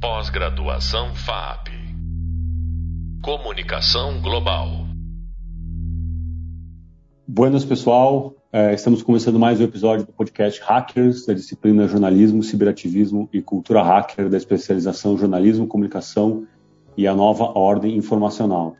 Pós-graduação 0.00 1.14
FAP. 1.14 1.68
Comunicação 3.22 4.18
Global. 4.22 4.86
Buenas, 7.28 7.66
pessoal. 7.66 8.34
É, 8.50 8.72
estamos 8.72 9.02
começando 9.02 9.38
mais 9.38 9.60
um 9.60 9.64
episódio 9.64 10.06
do 10.06 10.12
podcast 10.12 10.58
Hackers, 10.62 11.26
da 11.26 11.34
disciplina 11.34 11.86
Jornalismo, 11.86 12.42
Ciberativismo 12.42 13.28
e 13.30 13.42
Cultura 13.42 13.82
Hacker, 13.82 14.30
da 14.30 14.38
especialização 14.38 15.18
Jornalismo, 15.18 15.66
Comunicação 15.66 16.46
e 16.96 17.06
a 17.06 17.14
Nova 17.14 17.52
Ordem 17.58 17.94
Informacional. 17.94 18.76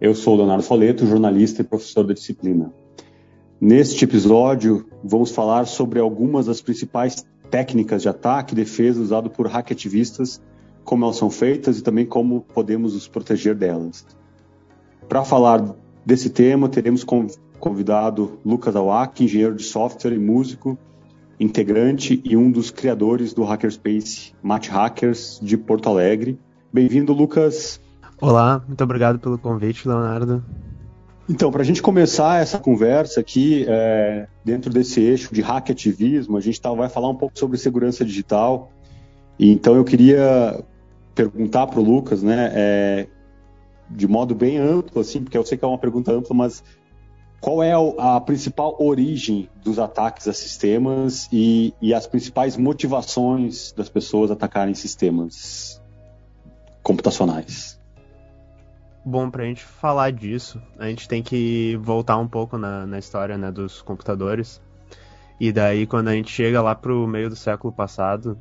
Eu 0.00 0.14
sou 0.14 0.36
Leonardo 0.36 0.62
Foleto, 0.62 1.08
jornalista 1.08 1.62
e 1.62 1.64
professor 1.64 2.04
da 2.04 2.14
disciplina. 2.14 2.72
Neste 3.60 4.04
episódio, 4.04 4.86
vamos 5.02 5.32
falar 5.32 5.66
sobre 5.66 5.98
algumas 5.98 6.46
das 6.46 6.60
principais 6.60 7.26
técnicas 7.50 8.02
de 8.02 8.08
ataque 8.08 8.52
e 8.52 8.56
defesa 8.56 9.00
usadas 9.00 9.32
por 9.32 9.46
hackativistas, 9.46 10.40
como 10.84 11.04
elas 11.04 11.16
são 11.16 11.30
feitas 11.30 11.78
e 11.78 11.82
também 11.82 12.06
como 12.06 12.42
podemos 12.42 12.94
nos 12.94 13.08
proteger 13.08 13.54
delas. 13.54 14.06
Para 15.08 15.24
falar 15.24 15.74
desse 16.04 16.30
tema, 16.30 16.68
teremos 16.68 17.04
convidado 17.58 18.38
Lucas 18.44 18.76
Awak, 18.76 19.24
engenheiro 19.24 19.54
de 19.54 19.64
software 19.64 20.14
e 20.14 20.18
músico, 20.18 20.78
integrante 21.38 22.20
e 22.24 22.36
um 22.36 22.50
dos 22.50 22.70
criadores 22.70 23.32
do 23.32 23.44
Hackerspace 23.44 24.32
Match 24.42 24.68
Hackers 24.68 25.38
de 25.42 25.56
Porto 25.56 25.88
Alegre. 25.88 26.38
Bem-vindo, 26.72 27.12
Lucas. 27.12 27.80
Olá, 28.20 28.62
muito 28.66 28.82
obrigado 28.82 29.18
pelo 29.18 29.38
convite, 29.38 29.86
Leonardo. 29.86 30.42
Então, 31.28 31.50
para 31.50 31.62
a 31.62 31.64
gente 31.64 31.82
começar 31.82 32.40
essa 32.40 32.58
conversa 32.58 33.18
aqui, 33.18 33.66
é, 33.68 34.28
dentro 34.44 34.72
desse 34.72 35.00
eixo 35.00 35.34
de 35.34 35.42
hackativismo, 35.42 36.36
a 36.36 36.40
gente 36.40 36.60
tá, 36.60 36.72
vai 36.72 36.88
falar 36.88 37.08
um 37.08 37.16
pouco 37.16 37.36
sobre 37.36 37.58
segurança 37.58 38.04
digital. 38.04 38.70
Então, 39.38 39.74
eu 39.74 39.84
queria 39.84 40.64
perguntar 41.16 41.66
para 41.66 41.80
o 41.80 41.82
Lucas, 41.82 42.22
né, 42.22 42.52
é, 42.54 43.06
de 43.90 44.06
modo 44.06 44.36
bem 44.36 44.58
amplo, 44.58 45.00
assim, 45.00 45.22
porque 45.22 45.36
eu 45.36 45.44
sei 45.44 45.58
que 45.58 45.64
é 45.64 45.68
uma 45.68 45.78
pergunta 45.78 46.12
ampla, 46.12 46.34
mas 46.34 46.62
qual 47.40 47.60
é 47.60 47.72
a 47.98 48.20
principal 48.20 48.76
origem 48.78 49.48
dos 49.64 49.78
ataques 49.80 50.28
a 50.28 50.32
sistemas 50.32 51.28
e, 51.32 51.74
e 51.82 51.92
as 51.92 52.06
principais 52.06 52.56
motivações 52.56 53.72
das 53.72 53.88
pessoas 53.88 54.30
atacarem 54.30 54.74
sistemas 54.74 55.82
computacionais? 56.82 57.78
Bom, 59.08 59.30
para 59.30 59.44
a 59.44 59.46
gente 59.46 59.62
falar 59.62 60.10
disso, 60.10 60.60
a 60.76 60.88
gente 60.88 61.06
tem 61.06 61.22
que 61.22 61.78
voltar 61.80 62.16
um 62.18 62.26
pouco 62.26 62.58
na, 62.58 62.84
na 62.84 62.98
história 62.98 63.38
né, 63.38 63.52
dos 63.52 63.80
computadores. 63.80 64.60
E 65.38 65.52
daí, 65.52 65.86
quando 65.86 66.08
a 66.08 66.12
gente 66.12 66.28
chega 66.32 66.60
lá 66.60 66.74
pro 66.74 67.06
meio 67.06 67.28
do 67.28 67.36
século 67.36 67.72
passado, 67.72 68.36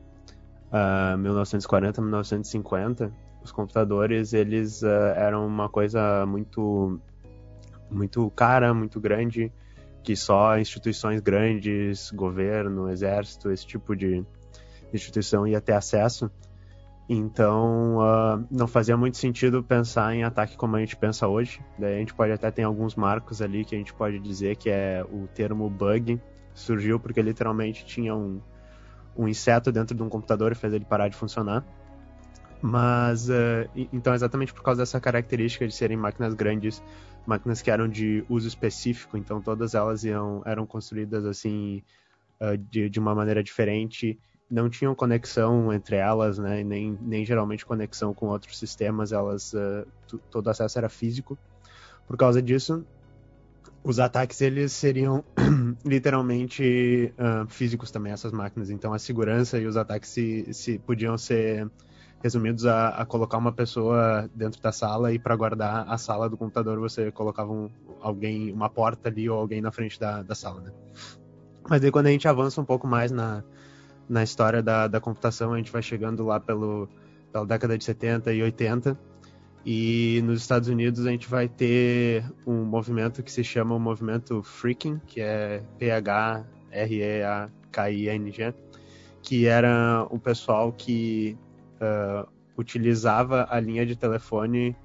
uh, 0.71 1.15
1940, 1.19 2.01
1950, 2.01 3.13
os 3.43 3.51
computadores 3.51 4.33
eles 4.33 4.81
uh, 4.81 5.13
eram 5.15 5.45
uma 5.45 5.69
coisa 5.69 6.25
muito 6.25 6.99
muito 7.87 8.27
cara, 8.31 8.73
muito 8.73 8.99
grande, 8.99 9.53
que 10.01 10.15
só 10.15 10.57
instituições 10.57 11.21
grandes, 11.21 12.09
governo, 12.09 12.89
exército, 12.89 13.51
esse 13.51 13.67
tipo 13.67 13.95
de 13.95 14.25
instituição 14.91 15.45
ia 15.45 15.61
ter 15.61 15.73
acesso. 15.73 16.31
Então, 17.07 17.97
uh, 17.97 18.47
não 18.49 18.67
fazia 18.67 18.97
muito 18.97 19.17
sentido 19.17 19.63
pensar 19.63 20.15
em 20.15 20.23
ataque 20.23 20.57
como 20.57 20.75
a 20.75 20.79
gente 20.79 20.95
pensa 20.95 21.27
hoje. 21.27 21.61
Daí 21.77 21.95
a 21.95 21.99
gente 21.99 22.13
pode 22.13 22.31
até 22.31 22.49
ter 22.49 22.63
alguns 22.63 22.95
marcos 22.95 23.41
ali 23.41 23.63
que 23.63 23.75
a 23.75 23.77
gente 23.77 23.93
pode 23.93 24.19
dizer 24.19 24.55
que 24.55 24.69
é 24.69 25.05
o 25.11 25.27
termo 25.27 25.69
bug. 25.69 26.19
Surgiu 26.53 26.99
porque 26.99 27.21
literalmente 27.21 27.85
tinha 27.85 28.15
um, 28.15 28.41
um 29.15 29.27
inseto 29.27 29.71
dentro 29.71 29.95
de 29.95 30.01
um 30.01 30.09
computador 30.09 30.51
e 30.51 30.55
fez 30.55 30.73
ele 30.73 30.85
parar 30.85 31.07
de 31.07 31.15
funcionar. 31.15 31.63
Mas, 32.59 33.29
uh, 33.29 33.69
então, 33.75 34.15
exatamente 34.15 34.51
por 34.51 34.63
causa 34.63 34.81
dessa 34.81 34.99
característica 34.99 35.67
de 35.67 35.75
serem 35.75 35.97
máquinas 35.97 36.33
grandes, 36.33 36.81
máquinas 37.23 37.61
que 37.61 37.69
eram 37.69 37.87
de 37.87 38.25
uso 38.27 38.47
específico, 38.47 39.15
então 39.15 39.39
todas 39.39 39.75
elas 39.75 40.03
iam, 40.03 40.41
eram 40.43 40.65
construídas 40.65 41.25
assim, 41.25 41.83
uh, 42.41 42.57
de, 42.57 42.89
de 42.89 42.99
uma 42.99 43.13
maneira 43.13 43.43
diferente 43.43 44.17
não 44.49 44.69
tinham 44.69 44.93
conexão 44.93 45.73
entre 45.73 45.95
elas, 45.95 46.37
né? 46.37 46.63
Nem, 46.63 46.97
nem 47.01 47.25
geralmente 47.25 47.65
conexão 47.65 48.13
com 48.13 48.27
outros 48.27 48.57
sistemas, 48.57 49.11
elas 49.11 49.53
uh, 49.53 49.87
todo 50.29 50.49
acesso 50.49 50.77
era 50.77 50.89
físico. 50.89 51.37
Por 52.07 52.17
causa 52.17 52.41
disso, 52.41 52.85
os 53.83 53.99
ataques 53.99 54.41
eles 54.41 54.71
seriam 54.71 55.23
literalmente 55.85 57.13
uh, 57.17 57.47
físicos 57.47 57.91
também 57.91 58.11
essas 58.13 58.31
máquinas. 58.31 58.69
Então 58.69 58.93
a 58.93 58.99
segurança 58.99 59.59
e 59.59 59.65
os 59.65 59.77
ataques 59.77 60.09
se, 60.09 60.53
se 60.53 60.79
podiam 60.79 61.17
ser 61.17 61.69
resumidos 62.23 62.65
a, 62.65 62.89
a, 62.89 63.05
colocar 63.05 63.37
uma 63.37 63.51
pessoa 63.51 64.27
dentro 64.33 64.59
da 64.59 64.71
sala 64.71 65.13
e 65.13 65.19
para 65.19 65.35
guardar 65.35 65.87
a 65.87 65.97
sala 65.97 66.27
do 66.27 66.35
computador 66.35 66.79
você 66.79 67.11
colocava 67.11 67.51
um, 67.51 67.69
alguém 68.01 68.51
uma 68.51 68.69
porta 68.69 69.09
ali 69.09 69.29
ou 69.29 69.39
alguém 69.39 69.61
na 69.61 69.71
frente 69.71 69.99
da, 69.99 70.23
da 70.23 70.33
sala. 70.33 70.61
Né? 70.61 70.71
Mas 71.69 71.83
aí 71.83 71.91
quando 71.91 72.07
a 72.07 72.11
gente 72.11 72.27
avança 72.27 72.59
um 72.59 72.65
pouco 72.65 72.87
mais 72.87 73.11
na 73.11 73.43
na 74.07 74.23
história 74.23 74.61
da, 74.61 74.87
da 74.87 74.99
computação, 74.99 75.53
a 75.53 75.57
gente 75.57 75.71
vai 75.71 75.81
chegando 75.81 76.25
lá 76.25 76.39
pelo, 76.39 76.87
pela 77.31 77.45
década 77.45 77.77
de 77.77 77.83
70 77.83 78.33
e 78.33 78.41
80. 78.41 78.97
E 79.65 80.21
nos 80.23 80.41
Estados 80.41 80.69
Unidos 80.69 81.05
a 81.07 81.11
gente 81.11 81.27
vai 81.27 81.47
ter 81.47 82.23
um 82.45 82.63
movimento 82.63 83.23
que 83.23 83.31
se 83.31 83.43
chama 83.43 83.73
o 83.73 83.79
movimento 83.79 84.43
Freaking, 84.43 85.01
que 85.07 85.19
é 85.19 85.63
P-H-R-E-A-K-I-N-G, 85.79 86.13
que 89.23 89.47
era 89.47 90.07
um 90.11 90.19
pessoal 90.19 90.71
que 90.71 91.35
uh, 91.81 92.27
utilizava 92.55 93.47
a 93.49 93.59
linha 93.59 93.85
de 93.87 93.95
telefone 93.95 94.75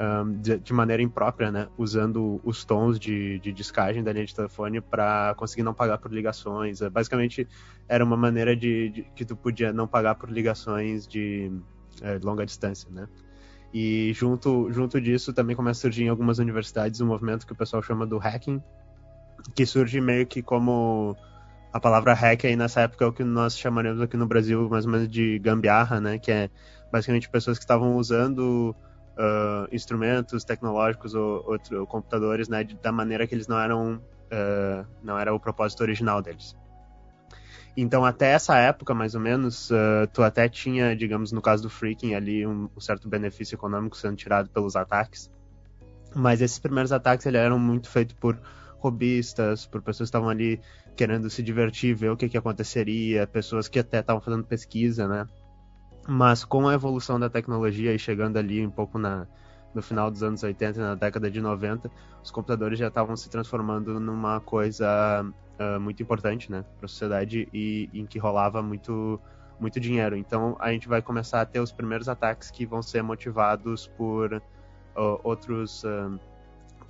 um, 0.00 0.40
de, 0.40 0.58
de, 0.58 0.72
maneira 0.72 1.02
imprópria, 1.02 1.52
né? 1.52 1.68
Usando 1.76 2.40
os 2.42 2.64
tons 2.64 2.98
de, 2.98 3.38
de 3.40 3.52
discagem 3.52 4.02
da 4.02 4.12
linha 4.12 4.24
de 4.24 4.34
telefone 4.34 4.80
para 4.80 5.34
conseguir 5.36 5.62
não 5.62 5.74
pagar 5.74 5.98
por 5.98 6.10
ligações. 6.10 6.80
É, 6.80 6.88
basicamente, 6.88 7.46
era 7.86 8.02
uma 8.02 8.16
maneira 8.16 8.56
de, 8.56 8.88
de, 8.88 9.02
que 9.14 9.26
tu 9.26 9.36
podia 9.36 9.72
não 9.72 9.86
pagar 9.86 10.14
por 10.14 10.30
ligações 10.30 11.06
de 11.06 11.52
é, 12.00 12.18
longa 12.22 12.46
distância, 12.46 12.90
né? 12.90 13.06
E 13.74 14.12
junto, 14.14 14.72
junto 14.72 15.00
disso 15.00 15.32
também 15.32 15.54
começa 15.54 15.80
a 15.80 15.82
surgir 15.82 16.04
em 16.04 16.08
algumas 16.08 16.38
universidades 16.38 17.00
um 17.00 17.06
movimento 17.06 17.46
que 17.46 17.52
o 17.52 17.56
pessoal 17.56 17.82
chama 17.82 18.06
do 18.06 18.18
hacking, 18.18 18.60
que 19.54 19.64
surge 19.66 20.00
meio 20.00 20.26
que 20.26 20.42
como 20.42 21.14
a 21.72 21.78
palavra 21.78 22.14
hack 22.14 22.46
aí 22.46 22.56
nessa 22.56 22.80
época 22.80 23.04
é 23.04 23.08
o 23.08 23.12
que 23.12 23.22
nós 23.22 23.56
chamaremos 23.56 24.00
aqui 24.00 24.16
no 24.16 24.26
Brasil 24.26 24.68
mais 24.68 24.86
ou 24.86 24.90
menos 24.90 25.08
de 25.08 25.38
gambiarra, 25.38 26.00
né? 26.00 26.18
Que 26.18 26.32
é 26.32 26.50
basicamente 26.90 27.28
pessoas 27.28 27.58
que 27.58 27.64
estavam 27.64 27.96
usando 27.96 28.74
uh, 29.20 29.68
instrumentos 29.70 30.44
tecnológicos 30.44 31.14
ou, 31.14 31.44
ou, 31.46 31.86
computadores, 31.86 32.48
né, 32.48 32.64
de, 32.64 32.74
da 32.76 32.90
maneira 32.90 33.26
que 33.26 33.34
eles 33.34 33.46
não 33.46 33.58
eram, 33.58 33.96
uh, 33.96 34.86
não 35.02 35.18
era 35.18 35.34
o 35.34 35.38
propósito 35.38 35.82
original 35.82 36.22
deles. 36.22 36.56
Então, 37.76 38.04
até 38.04 38.32
essa 38.32 38.56
época, 38.56 38.94
mais 38.94 39.14
ou 39.14 39.20
menos, 39.20 39.70
uh, 39.70 40.06
tu 40.12 40.22
até 40.22 40.48
tinha, 40.48 40.96
digamos, 40.96 41.30
no 41.30 41.40
caso 41.40 41.62
do 41.62 41.70
Freaking, 41.70 42.14
ali 42.14 42.46
um, 42.46 42.68
um, 42.76 42.80
certo 42.80 43.08
benefício 43.08 43.54
econômico 43.54 43.96
sendo 43.96 44.16
tirado 44.16 44.50
pelos 44.50 44.74
ataques. 44.74 45.30
Mas 46.14 46.40
esses 46.40 46.58
primeiros 46.58 46.90
ataques 46.90 47.24
eles 47.26 47.40
eram 47.40 47.58
muito 47.58 47.88
feitos 47.88 48.16
por 48.18 48.36
robistas, 48.78 49.66
por 49.66 49.82
pessoas 49.82 50.08
que 50.08 50.10
estavam 50.10 50.28
ali 50.28 50.60
querendo 50.96 51.30
se 51.30 51.42
divertir, 51.42 51.94
ver 51.94 52.10
o 52.10 52.16
que, 52.16 52.28
que 52.28 52.36
aconteceria, 52.36 53.26
pessoas 53.26 53.68
que 53.68 53.78
até 53.78 54.00
estavam 54.00 54.20
fazendo 54.20 54.42
pesquisa, 54.44 55.06
né? 55.06 55.28
Mas 56.08 56.44
com 56.44 56.68
a 56.68 56.74
evolução 56.74 57.20
da 57.20 57.28
tecnologia 57.28 57.94
e 57.94 57.98
chegando 57.98 58.36
ali 58.36 58.66
um 58.66 58.70
pouco 58.70 58.98
na, 58.98 59.26
no 59.74 59.82
final 59.82 60.10
dos 60.10 60.22
anos 60.22 60.42
80 60.42 60.78
e 60.78 60.82
na 60.82 60.94
década 60.94 61.30
de 61.30 61.40
90, 61.40 61.90
os 62.22 62.30
computadores 62.30 62.78
já 62.78 62.88
estavam 62.88 63.16
se 63.16 63.28
transformando 63.28 64.00
numa 64.00 64.40
coisa 64.40 65.24
uh, 65.58 65.80
muito 65.80 66.02
importante 66.02 66.50
né, 66.50 66.64
para 66.78 66.86
a 66.86 66.88
sociedade 66.88 67.48
e 67.52 67.88
em 67.92 68.06
que 68.06 68.18
rolava 68.18 68.62
muito, 68.62 69.20
muito 69.58 69.78
dinheiro. 69.78 70.16
Então 70.16 70.56
a 70.58 70.72
gente 70.72 70.88
vai 70.88 71.02
começar 71.02 71.40
a 71.40 71.46
ter 71.46 71.60
os 71.60 71.72
primeiros 71.72 72.08
ataques 72.08 72.50
que 72.50 72.66
vão 72.66 72.82
ser 72.82 73.02
motivados 73.02 73.86
por 73.86 74.34
uh, 74.34 75.20
outros. 75.22 75.84
Uh, 75.84 76.18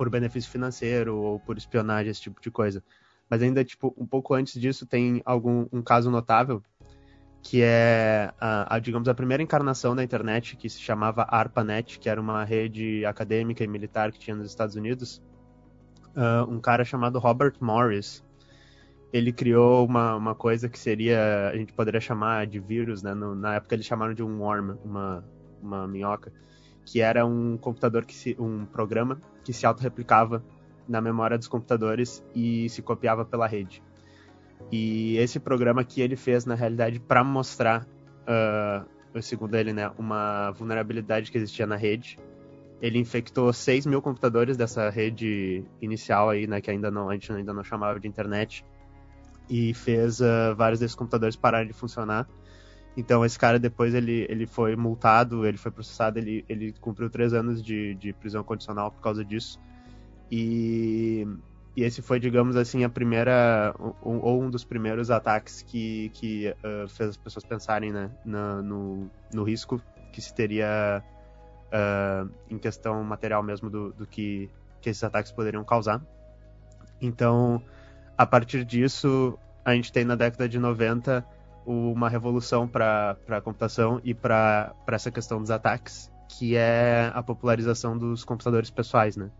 por 0.00 0.08
benefício 0.08 0.50
financeiro 0.50 1.14
ou 1.14 1.38
por 1.38 1.58
espionagem, 1.58 2.10
esse 2.10 2.22
tipo 2.22 2.40
de 2.40 2.50
coisa. 2.50 2.82
Mas 3.28 3.42
ainda, 3.42 3.62
tipo, 3.62 3.94
um 3.98 4.06
pouco 4.06 4.32
antes 4.32 4.58
disso, 4.58 4.86
tem 4.86 5.20
algum 5.26 5.66
um 5.70 5.82
caso 5.82 6.10
notável 6.10 6.62
que 7.42 7.62
é, 7.62 8.32
a, 8.40 8.76
a, 8.76 8.78
digamos, 8.78 9.08
a 9.08 9.14
primeira 9.14 9.42
encarnação 9.42 9.96
da 9.96 10.04
internet, 10.04 10.56
que 10.56 10.69
se 10.69 10.81
chamava 10.81 11.26
ARPANET, 11.28 11.98
que 11.98 12.08
era 12.08 12.20
uma 12.20 12.44
rede 12.44 13.04
acadêmica 13.06 13.64
e 13.64 13.66
militar 13.66 14.12
que 14.12 14.19
tinha 14.19 14.37
nos 14.37 14.46
Estados 14.46 14.76
Unidos. 14.76 15.22
Uh, 16.14 16.50
um 16.50 16.60
cara 16.60 16.84
chamado 16.84 17.19
Robert 17.19 17.54
Morris, 17.60 18.25
ele 19.12 19.32
criou 19.32 19.87
uma, 19.87 20.14
uma 20.16 20.34
coisa 20.34 20.69
que 20.69 20.78
seria, 20.78 21.50
a 21.52 21.56
gente 21.56 21.72
poderia 21.72 22.00
chamar 22.00 22.46
de 22.46 22.60
vírus, 22.60 23.02
né? 23.02 23.14
No, 23.14 23.34
na 23.34 23.54
época 23.54 23.75
eles 23.75 23.87
chamaram 23.87 24.14
de 24.14 24.22
um 24.22 24.40
worm, 24.40 24.76
uma, 24.84 25.25
uma 25.62 25.88
minhoca, 25.88 26.32
que 26.84 27.00
era 27.00 27.25
um 27.25 27.56
computador, 27.56 28.04
que 28.04 28.14
se, 28.14 28.37
um 28.38 28.64
programa 28.64 29.20
que 29.44 29.52
se 29.52 29.64
autorreplicava 29.64 30.44
na 30.88 31.00
memória 31.00 31.38
dos 31.38 31.48
computadores 31.48 32.25
e 32.34 32.69
se 32.69 32.82
copiava 32.82 33.25
pela 33.25 33.46
rede. 33.46 33.82
E 34.70 35.17
esse 35.19 35.40
programa 35.40 35.82
que 35.84 36.00
ele 36.00 36.17
fez, 36.17 36.44
na 36.44 36.55
realidade, 36.55 37.00
para 37.00 37.25
mostrar 37.25 37.87
uh, 38.22 38.87
segundo 39.20 39.55
ele, 39.56 39.72
né, 39.72 39.90
uma 39.99 40.50
vulnerabilidade 40.52 41.31
que 41.32 41.38
existia 41.38 41.67
na 41.67 41.76
rede. 41.76 42.19
Ele 42.81 42.99
infectou 42.99 43.52
6 43.52 43.87
mil 43.87 44.00
computadores 44.00 44.56
dessa 44.56 44.88
rede 44.88 45.64
inicial 45.81 46.31
aí, 46.31 46.46
né, 46.46 46.61
que 46.61 46.70
ainda 46.70 46.90
não, 46.90 47.11
a 47.11 47.14
gente 47.14 47.32
ainda 47.32 47.52
não 47.52 47.64
chamava 47.64 47.99
de 47.99 48.06
internet, 48.06 48.64
e 49.49 49.75
fez 49.75 50.20
uh, 50.20 50.55
vários 50.56 50.78
desses 50.78 50.94
computadores 50.94 51.34
pararem 51.34 51.66
de 51.66 51.75
funcionar. 51.75 52.28
Então 52.96 53.25
esse 53.25 53.38
cara 53.38 53.58
depois 53.58 53.94
ele, 53.94 54.26
ele 54.28 54.46
foi 54.46 54.76
multado, 54.76 55.46
ele 55.46 55.56
foi 55.56 55.70
processado, 55.70 56.19
ele, 56.19 56.44
ele 56.49 56.73
cumpriu 56.81 57.11
três 57.11 57.32
anos 57.32 57.62
de, 57.62 57.94
de 57.94 58.12
prisão 58.12 58.44
condicional 58.44 58.90
por 58.90 59.00
causa 59.00 59.25
disso. 59.25 59.61
E, 60.31 61.26
e 61.76 61.84
esse 61.84 62.02
foi, 62.02 62.19
digamos 62.19 62.56
assim, 62.56 62.82
a 62.84 62.88
primeira 62.88 63.75
ou 64.02 64.43
um, 64.43 64.50
dos 64.50 64.64
primeiros 64.64 65.11
ataques 65.11 65.62
que, 65.62 66.11
que 66.11 66.49
uh, 66.49 66.88
fez 66.88 67.11
as 67.11 67.17
pessoas 67.17 67.44
pensarem 67.44 67.93
né, 67.93 68.11
na, 68.25 68.61
no, 68.61 69.08
no 69.32 69.44
risco 69.44 69.81
que 70.12 70.20
se 70.20 70.34
teria 70.34 71.02
uh, 71.70 72.31
em 72.50 72.58
questão 72.58 73.02
material 73.05 73.43
mesmo 73.43 73.70
do, 73.70 73.93
do 73.93 74.06
que, 74.06 74.50
que 74.81 74.90
esses 74.90 75.02
ataques 75.05 75.31
poderiam 75.31 75.64
causar. 75.64 76.02
Então, 77.00 77.62
a 78.19 78.26
partir 78.26 78.64
disso, 78.64 79.38
a 79.64 79.75
gente 79.75 79.93
tem 79.93 80.05
na 80.05 80.16
década 80.16 80.49
de 80.49 80.58
90 80.58 81.25
uma 81.64 82.08
revolução 82.08 82.66
para 82.66 83.16
a 83.28 83.40
computação 83.40 84.00
e 84.02 84.12
para 84.12 84.75
essa 84.88 85.11
questão 85.11 85.40
dos 85.40 85.52
ataques, 85.52 86.11
que 86.28 86.56
é 86.56 87.12
a 87.14 87.23
popularização 87.23 87.96
dos 87.96 88.25
computadores 88.25 88.70
pessoais, 88.70 89.16
né? 89.16 89.31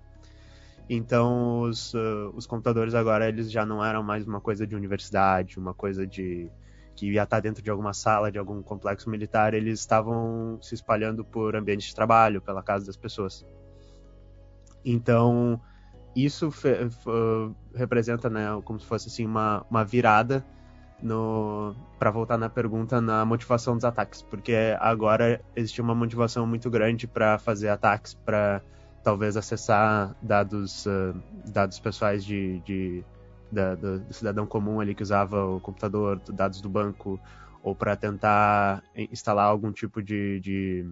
Então, 0.92 1.60
os, 1.60 1.94
uh, 1.94 2.32
os 2.34 2.48
computadores 2.48 2.96
agora, 2.96 3.28
eles 3.28 3.48
já 3.48 3.64
não 3.64 3.84
eram 3.84 4.02
mais 4.02 4.26
uma 4.26 4.40
coisa 4.40 4.66
de 4.66 4.75
universidade, 4.75 5.56
uma 5.56 5.72
coisa 5.72 6.04
de 6.04 6.50
que 6.96 7.12
ia 7.12 7.22
estar 7.22 7.38
dentro 7.38 7.62
de 7.62 7.70
alguma 7.70 7.94
sala, 7.94 8.32
de 8.32 8.40
algum 8.40 8.60
complexo 8.60 9.08
militar, 9.08 9.54
eles 9.54 9.78
estavam 9.78 10.58
se 10.60 10.75
espalhando 10.75 11.25
por 11.25 11.54
ambientes 11.54 11.87
de 11.87 11.94
trabalho, 11.94 12.42
pela 12.42 12.60
casa 12.60 12.87
das 12.87 12.96
pessoas. 12.96 13.46
Então, 14.84 15.60
isso 16.16 16.52
representa, 17.72 18.28
né, 18.28 18.48
como 18.64 18.81
se 18.81 18.87
fosse 18.87 19.06
assim 19.06 19.25
uma, 19.25 19.64
uma 19.70 19.84
virada 19.84 20.44
para 22.00 22.10
voltar 22.10 22.37
na 22.37 22.48
pergunta 22.48 23.00
na 23.00 23.25
motivação 23.25 23.76
dos 23.76 23.84
ataques, 23.84 24.22
porque 24.22 24.76
agora 24.81 25.40
existe 25.54 25.81
uma 25.81 25.94
motivação 25.94 26.44
muito 26.48 26.69
grande 26.69 27.06
para 27.06 27.38
fazer 27.38 27.69
ataques, 27.69 28.12
para 28.12 28.60
talvez 29.02 29.37
acessar 29.37 30.14
dados 30.23 30.87
uh, 30.87 31.14
dados 31.47 31.79
pessoais 31.79 32.25
de, 32.25 32.61
de 32.61 33.05
do, 33.50 33.99
do, 34.00 34.14
cidadão 34.14 34.47
comum 34.47 34.81
ali 34.81 34.94
que 34.94 35.02
usava 35.02 35.44
o 35.44 35.61
computador, 35.61 36.20
dados 36.31 36.61
do 36.61 36.69
banco, 36.69 37.19
ou 37.62 37.75
para 37.75 37.97
tentar 37.97 38.82
instalar 38.94 39.47
algum 39.47 39.73
tipo 39.73 40.02
de, 40.02 40.41
de 40.41 40.91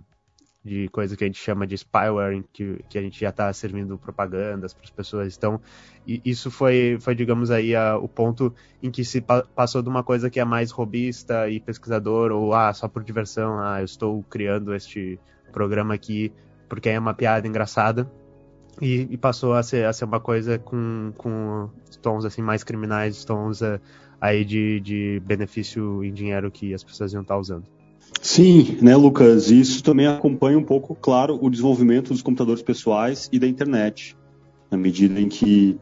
de 0.64 0.88
coisa 0.88 1.16
que 1.16 1.24
a 1.24 1.26
gente 1.26 1.40
chama 1.40 1.66
de 1.66 1.76
spyware, 1.78 2.44
que, 2.52 2.84
que 2.88 2.98
a 2.98 3.02
gente 3.02 3.18
já 3.18 3.30
está 3.30 3.52
servindo 3.52 3.96
propagandas 3.96 4.74
para 4.74 4.84
as 4.84 4.90
pessoas. 4.90 5.36
Então, 5.36 5.60
isso 6.06 6.50
foi, 6.50 6.98
foi 7.00 7.14
digamos 7.14 7.50
aí, 7.50 7.74
a, 7.74 7.96
o 7.96 8.08
ponto 8.08 8.54
em 8.82 8.90
que 8.90 9.04
se 9.04 9.20
pa 9.20 9.42
passou 9.42 9.82
de 9.82 9.88
uma 9.88 10.02
coisa 10.02 10.28
que 10.28 10.38
é 10.38 10.44
mais 10.44 10.70
robista 10.70 11.48
e 11.48 11.60
pesquisador, 11.60 12.32
ou 12.32 12.54
ah, 12.54 12.72
só 12.74 12.88
por 12.88 13.02
diversão, 13.02 13.58
ah, 13.60 13.80
eu 13.80 13.84
estou 13.84 14.22
criando 14.24 14.74
este 14.74 15.18
programa 15.52 15.94
aqui 15.94 16.32
porque 16.68 16.88
é 16.88 16.98
uma 16.98 17.14
piada 17.14 17.46
engraçada, 17.46 18.10
e, 18.80 19.08
e 19.10 19.16
passou 19.16 19.54
a 19.54 19.62
ser, 19.62 19.84
a 19.86 19.92
ser 19.92 20.04
uma 20.04 20.20
coisa 20.20 20.58
com, 20.58 21.12
com 21.16 21.68
tons 22.00 22.24
assim 22.24 22.42
mais 22.42 22.62
criminais, 22.62 23.24
tons 23.24 23.60
uh, 23.60 23.80
aí 24.20 24.44
de, 24.44 24.80
de 24.80 25.22
benefício 25.24 26.04
em 26.04 26.12
dinheiro 26.12 26.50
que 26.50 26.72
as 26.72 26.84
pessoas 26.84 27.12
iam 27.12 27.22
estar 27.22 27.34
tá 27.34 27.40
usando. 27.40 27.64
Sim, 28.20 28.78
né, 28.80 28.96
Lucas? 28.96 29.50
Isso 29.50 29.82
também 29.82 30.06
acompanha 30.06 30.58
um 30.58 30.64
pouco, 30.64 30.94
claro, 30.94 31.38
o 31.40 31.50
desenvolvimento 31.50 32.08
dos 32.08 32.22
computadores 32.22 32.62
pessoais 32.62 33.28
e 33.32 33.38
da 33.38 33.46
internet. 33.46 34.16
Na 34.70 34.78
medida 34.78 35.20
em 35.20 35.28
que 35.28 35.78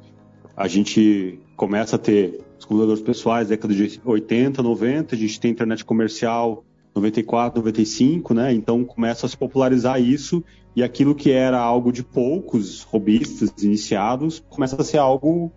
a 0.57 0.67
gente 0.67 1.41
começa 1.57 1.97
a 1.97 1.99
ter 1.99 2.41
os 2.59 2.65
computadores 2.65 3.03
pessoais, 3.03 3.49
década 3.49 3.75
de 3.75 4.01
80, 4.05 4.63
90, 4.63 5.15
a 5.15 5.19
gente 5.19 5.41
tem 5.41 5.51
internet 5.51 5.85
comercial 5.85 6.65
94, 6.97 7.61
95, 7.61 8.35
né? 8.35 8.53
Então 8.53 8.85
começa 8.85 9.27
a 9.27 9.29
se 9.29 9.37
popularizar 9.37 10.01
isso 10.01 10.43
e 10.75 10.83
aquilo 10.83 11.15
que 11.15 11.31
era 11.31 11.59
algo 11.59 11.93
de 11.93 12.03
poucos 12.03 12.83
robistas 12.83 13.53
iniciados 13.63 14.43
começa 14.49 14.81
a 14.81 14.85
ser 14.85 14.99
algo 14.99 15.53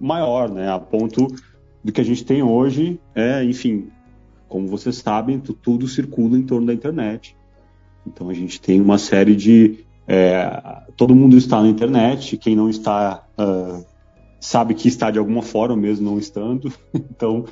maior, 0.00 0.50
né? 0.50 0.70
A 0.70 0.78
ponto 0.78 1.26
do 1.82 1.92
que 1.92 2.00
a 2.00 2.04
gente 2.04 2.24
tem 2.24 2.42
hoje, 2.42 3.00
é, 3.14 3.44
enfim, 3.44 3.88
como 4.48 4.68
vocês 4.68 4.96
sabem, 4.96 5.38
tudo 5.38 5.88
circula 5.88 6.38
em 6.38 6.42
torno 6.42 6.66
da 6.66 6.74
internet. 6.74 7.36
Então 8.06 8.28
a 8.28 8.34
gente 8.34 8.60
tem 8.60 8.80
uma 8.80 8.98
série 8.98 9.34
de. 9.34 9.84
É, 10.06 10.82
todo 10.96 11.14
mundo 11.14 11.36
está 11.36 11.60
na 11.60 11.68
internet, 11.68 12.36
quem 12.36 12.54
não 12.54 12.68
está 12.68 13.26
uh, 13.38 13.84
sabe 14.38 14.74
que 14.74 14.86
está 14.86 15.10
de 15.10 15.18
alguma 15.18 15.42
forma, 15.42 15.76
mesmo 15.76 16.10
não 16.10 16.18
estando. 16.18 16.72
Então 16.94 17.46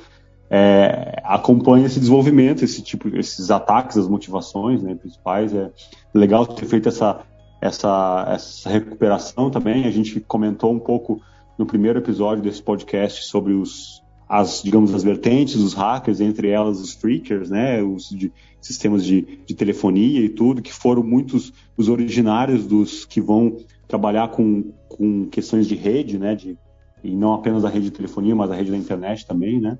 é, 0.55 1.19
acompanha 1.23 1.87
esse 1.87 1.99
desenvolvimento, 1.99 2.63
esse 2.63 2.83
tipo, 2.83 3.07
esses 3.17 3.49
ataques, 3.49 3.97
as 3.97 4.07
motivações 4.07 4.83
né, 4.83 4.93
principais. 4.93 5.51
É 5.51 5.71
legal 6.13 6.45
ter 6.45 6.67
feito 6.67 6.87
essa, 6.87 7.21
essa, 7.59 8.27
essa 8.29 8.69
recuperação 8.69 9.49
também. 9.49 9.85
A 9.85 9.89
gente 9.89 10.19
comentou 10.19 10.71
um 10.71 10.77
pouco 10.77 11.19
no 11.57 11.65
primeiro 11.65 11.97
episódio 11.97 12.43
desse 12.43 12.61
podcast 12.61 13.25
sobre 13.25 13.53
os, 13.53 14.03
as, 14.29 14.61
digamos, 14.61 14.93
as 14.93 15.01
vertentes, 15.01 15.55
os 15.55 15.73
hackers, 15.73 16.21
entre 16.21 16.49
elas 16.49 16.79
os 16.79 16.93
freakers, 16.93 17.49
né, 17.49 17.81
os 17.81 18.09
de, 18.09 18.31
sistemas 18.61 19.03
de, 19.03 19.39
de, 19.47 19.55
telefonia 19.55 20.21
e 20.21 20.29
tudo, 20.29 20.61
que 20.61 20.71
foram 20.71 21.01
muitos 21.01 21.51
os 21.75 21.89
originários 21.89 22.67
dos 22.67 23.05
que 23.05 23.19
vão 23.19 23.57
trabalhar 23.87 24.27
com, 24.27 24.71
com 24.87 25.25
questões 25.25 25.67
de 25.67 25.73
rede, 25.73 26.19
né, 26.19 26.35
de, 26.35 26.55
e 27.03 27.15
não 27.15 27.33
apenas 27.33 27.65
a 27.65 27.69
rede 27.69 27.85
de 27.85 27.91
telefonia, 27.91 28.35
mas 28.35 28.51
a 28.51 28.55
rede 28.55 28.69
da 28.69 28.77
internet 28.77 29.25
também, 29.25 29.59
né. 29.59 29.79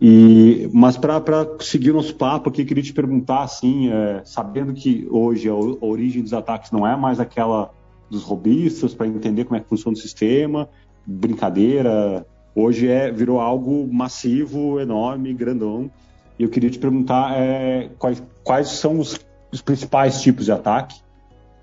E, 0.00 0.70
mas 0.72 0.96
para 0.96 1.22
seguir 1.60 1.92
nosso 1.92 2.14
papo 2.14 2.48
aqui, 2.48 2.64
queria 2.64 2.82
te 2.82 2.92
perguntar, 2.92 3.42
assim, 3.42 3.90
é, 3.90 4.22
sabendo 4.24 4.72
que 4.72 5.06
hoje 5.10 5.48
a, 5.48 5.52
a 5.52 5.86
origem 5.86 6.22
dos 6.22 6.32
ataques 6.32 6.70
não 6.70 6.86
é 6.86 6.96
mais 6.96 7.20
aquela 7.20 7.70
dos 8.08 8.22
robistas, 8.22 8.94
para 8.94 9.06
entender 9.06 9.44
como 9.44 9.56
é 9.56 9.60
que 9.60 9.68
funciona 9.68 9.96
o 9.96 10.00
sistema, 10.00 10.68
brincadeira, 11.06 12.26
hoje 12.54 12.88
é, 12.88 13.10
virou 13.10 13.40
algo 13.40 13.86
massivo, 13.92 14.80
enorme, 14.80 15.32
grandão. 15.32 15.90
E 16.38 16.42
eu 16.42 16.48
queria 16.48 16.70
te 16.70 16.78
perguntar 16.78 17.38
é, 17.38 17.90
quais, 17.98 18.22
quais 18.42 18.68
são 18.68 18.98
os, 18.98 19.18
os, 19.52 19.60
principais 19.60 20.22
tipos 20.22 20.46
de 20.46 20.52
ataque 20.52 21.00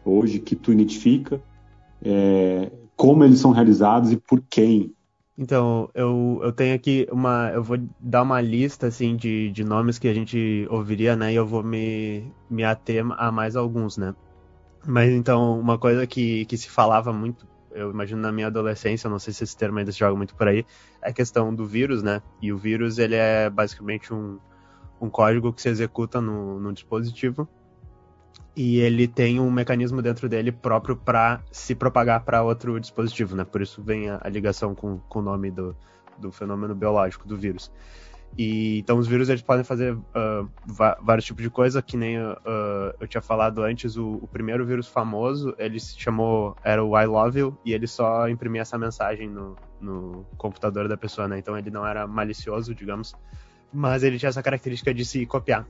hoje 0.05 0.39
que 0.39 0.55
tu 0.55 0.71
identifica, 0.71 1.41
é, 2.03 2.71
como 2.95 3.23
eles 3.23 3.39
são 3.39 3.51
realizados 3.51 4.11
e 4.11 4.17
por 4.17 4.41
quem. 4.49 4.93
Então, 5.37 5.89
eu, 5.93 6.39
eu 6.43 6.51
tenho 6.51 6.75
aqui 6.75 7.07
uma. 7.11 7.51
Eu 7.53 7.63
vou 7.63 7.77
dar 7.99 8.23
uma 8.23 8.41
lista 8.41 8.87
assim 8.87 9.15
de, 9.15 9.51
de 9.51 9.63
nomes 9.63 9.99
que 9.99 10.07
a 10.07 10.13
gente 10.13 10.67
ouviria, 10.69 11.15
né? 11.15 11.31
E 11.31 11.35
eu 11.35 11.45
vou 11.45 11.63
me, 11.63 12.31
me 12.49 12.63
ater 12.63 13.05
a 13.17 13.31
mais 13.31 13.55
alguns, 13.55 13.97
né? 13.97 14.15
Mas 14.85 15.11
então, 15.11 15.59
uma 15.59 15.77
coisa 15.77 16.07
que, 16.07 16.45
que 16.45 16.57
se 16.57 16.69
falava 16.69 17.13
muito 17.13 17.47
eu 17.77 17.91
imagino 17.91 18.21
na 18.21 18.31
minha 18.31 18.47
adolescência, 18.47 19.09
não 19.09 19.19
sei 19.19 19.33
se 19.33 19.43
esse 19.43 19.55
termo 19.55 19.77
ainda 19.77 19.91
se 19.91 19.99
joga 19.99 20.15
muito 20.15 20.35
por 20.35 20.47
aí, 20.47 20.65
é 21.01 21.09
a 21.09 21.13
questão 21.13 21.53
do 21.53 21.65
vírus, 21.65 22.01
né? 22.01 22.21
E 22.41 22.51
o 22.51 22.57
vírus, 22.57 22.97
ele 22.97 23.15
é 23.15 23.49
basicamente 23.49 24.11
um, 24.11 24.39
um 24.99 25.09
código 25.09 25.53
que 25.53 25.61
se 25.61 25.69
executa 25.69 26.19
no, 26.19 26.59
no 26.59 26.73
dispositivo 26.73 27.47
e 28.55 28.79
ele 28.79 29.07
tem 29.07 29.39
um 29.39 29.51
mecanismo 29.51 30.01
dentro 30.01 30.27
dele 30.27 30.51
próprio 30.51 30.95
para 30.95 31.43
se 31.51 31.75
propagar 31.75 32.23
para 32.23 32.41
outro 32.41 32.79
dispositivo, 32.79 33.35
né? 33.35 33.43
Por 33.43 33.61
isso 33.61 33.83
vem 33.83 34.09
a, 34.09 34.19
a 34.21 34.29
ligação 34.29 34.73
com, 34.73 34.97
com 34.97 35.19
o 35.19 35.21
nome 35.21 35.51
do, 35.51 35.75
do 36.17 36.31
fenômeno 36.31 36.73
biológico 36.73 37.27
do 37.27 37.37
vírus. 37.37 37.71
E, 38.35 38.79
então 38.79 38.97
os 38.97 39.07
vírus 39.07 39.29
eles 39.29 39.41
podem 39.41 39.63
fazer 39.63 39.93
uh, 39.93 40.49
vários 41.01 41.25
tipos 41.25 41.43
de 41.43 41.49
coisa, 41.49 41.81
que 41.81 41.95
nem 41.95 42.19
uh, 42.19 42.35
eu 42.99 43.07
tinha 43.07 43.21
falado 43.21 43.61
antes, 43.63 43.95
o, 43.95 44.15
o, 44.21 44.27
primeiro 44.27 44.65
vírus 44.65 44.87
famoso, 44.87 45.55
ele 45.57 45.79
se 45.79 45.99
chamou, 45.99 46.55
era 46.63 46.83
o 46.83 46.99
I 46.99 47.05
Love 47.05 47.39
You, 47.39 47.57
e 47.63 47.73
ele 47.73 47.87
só 47.87 48.27
imprimia 48.27 48.61
essa 48.61 48.77
mensagem 48.77 49.29
no, 49.29 49.55
no 49.79 50.25
computador 50.37 50.87
da 50.87 50.97
pessoa, 50.97 51.27
né? 51.27 51.37
Então 51.37 51.57
ele 51.57 51.69
não 51.69 51.85
era 51.85 52.05
malicioso, 52.07 52.73
digamos, 52.75 53.15
mas 53.71 54.03
ele 54.03 54.17
tinha 54.17 54.29
essa 54.29 54.43
característica 54.43 54.93
de 54.93 55.05
se 55.05 55.25
copiar. 55.25 55.67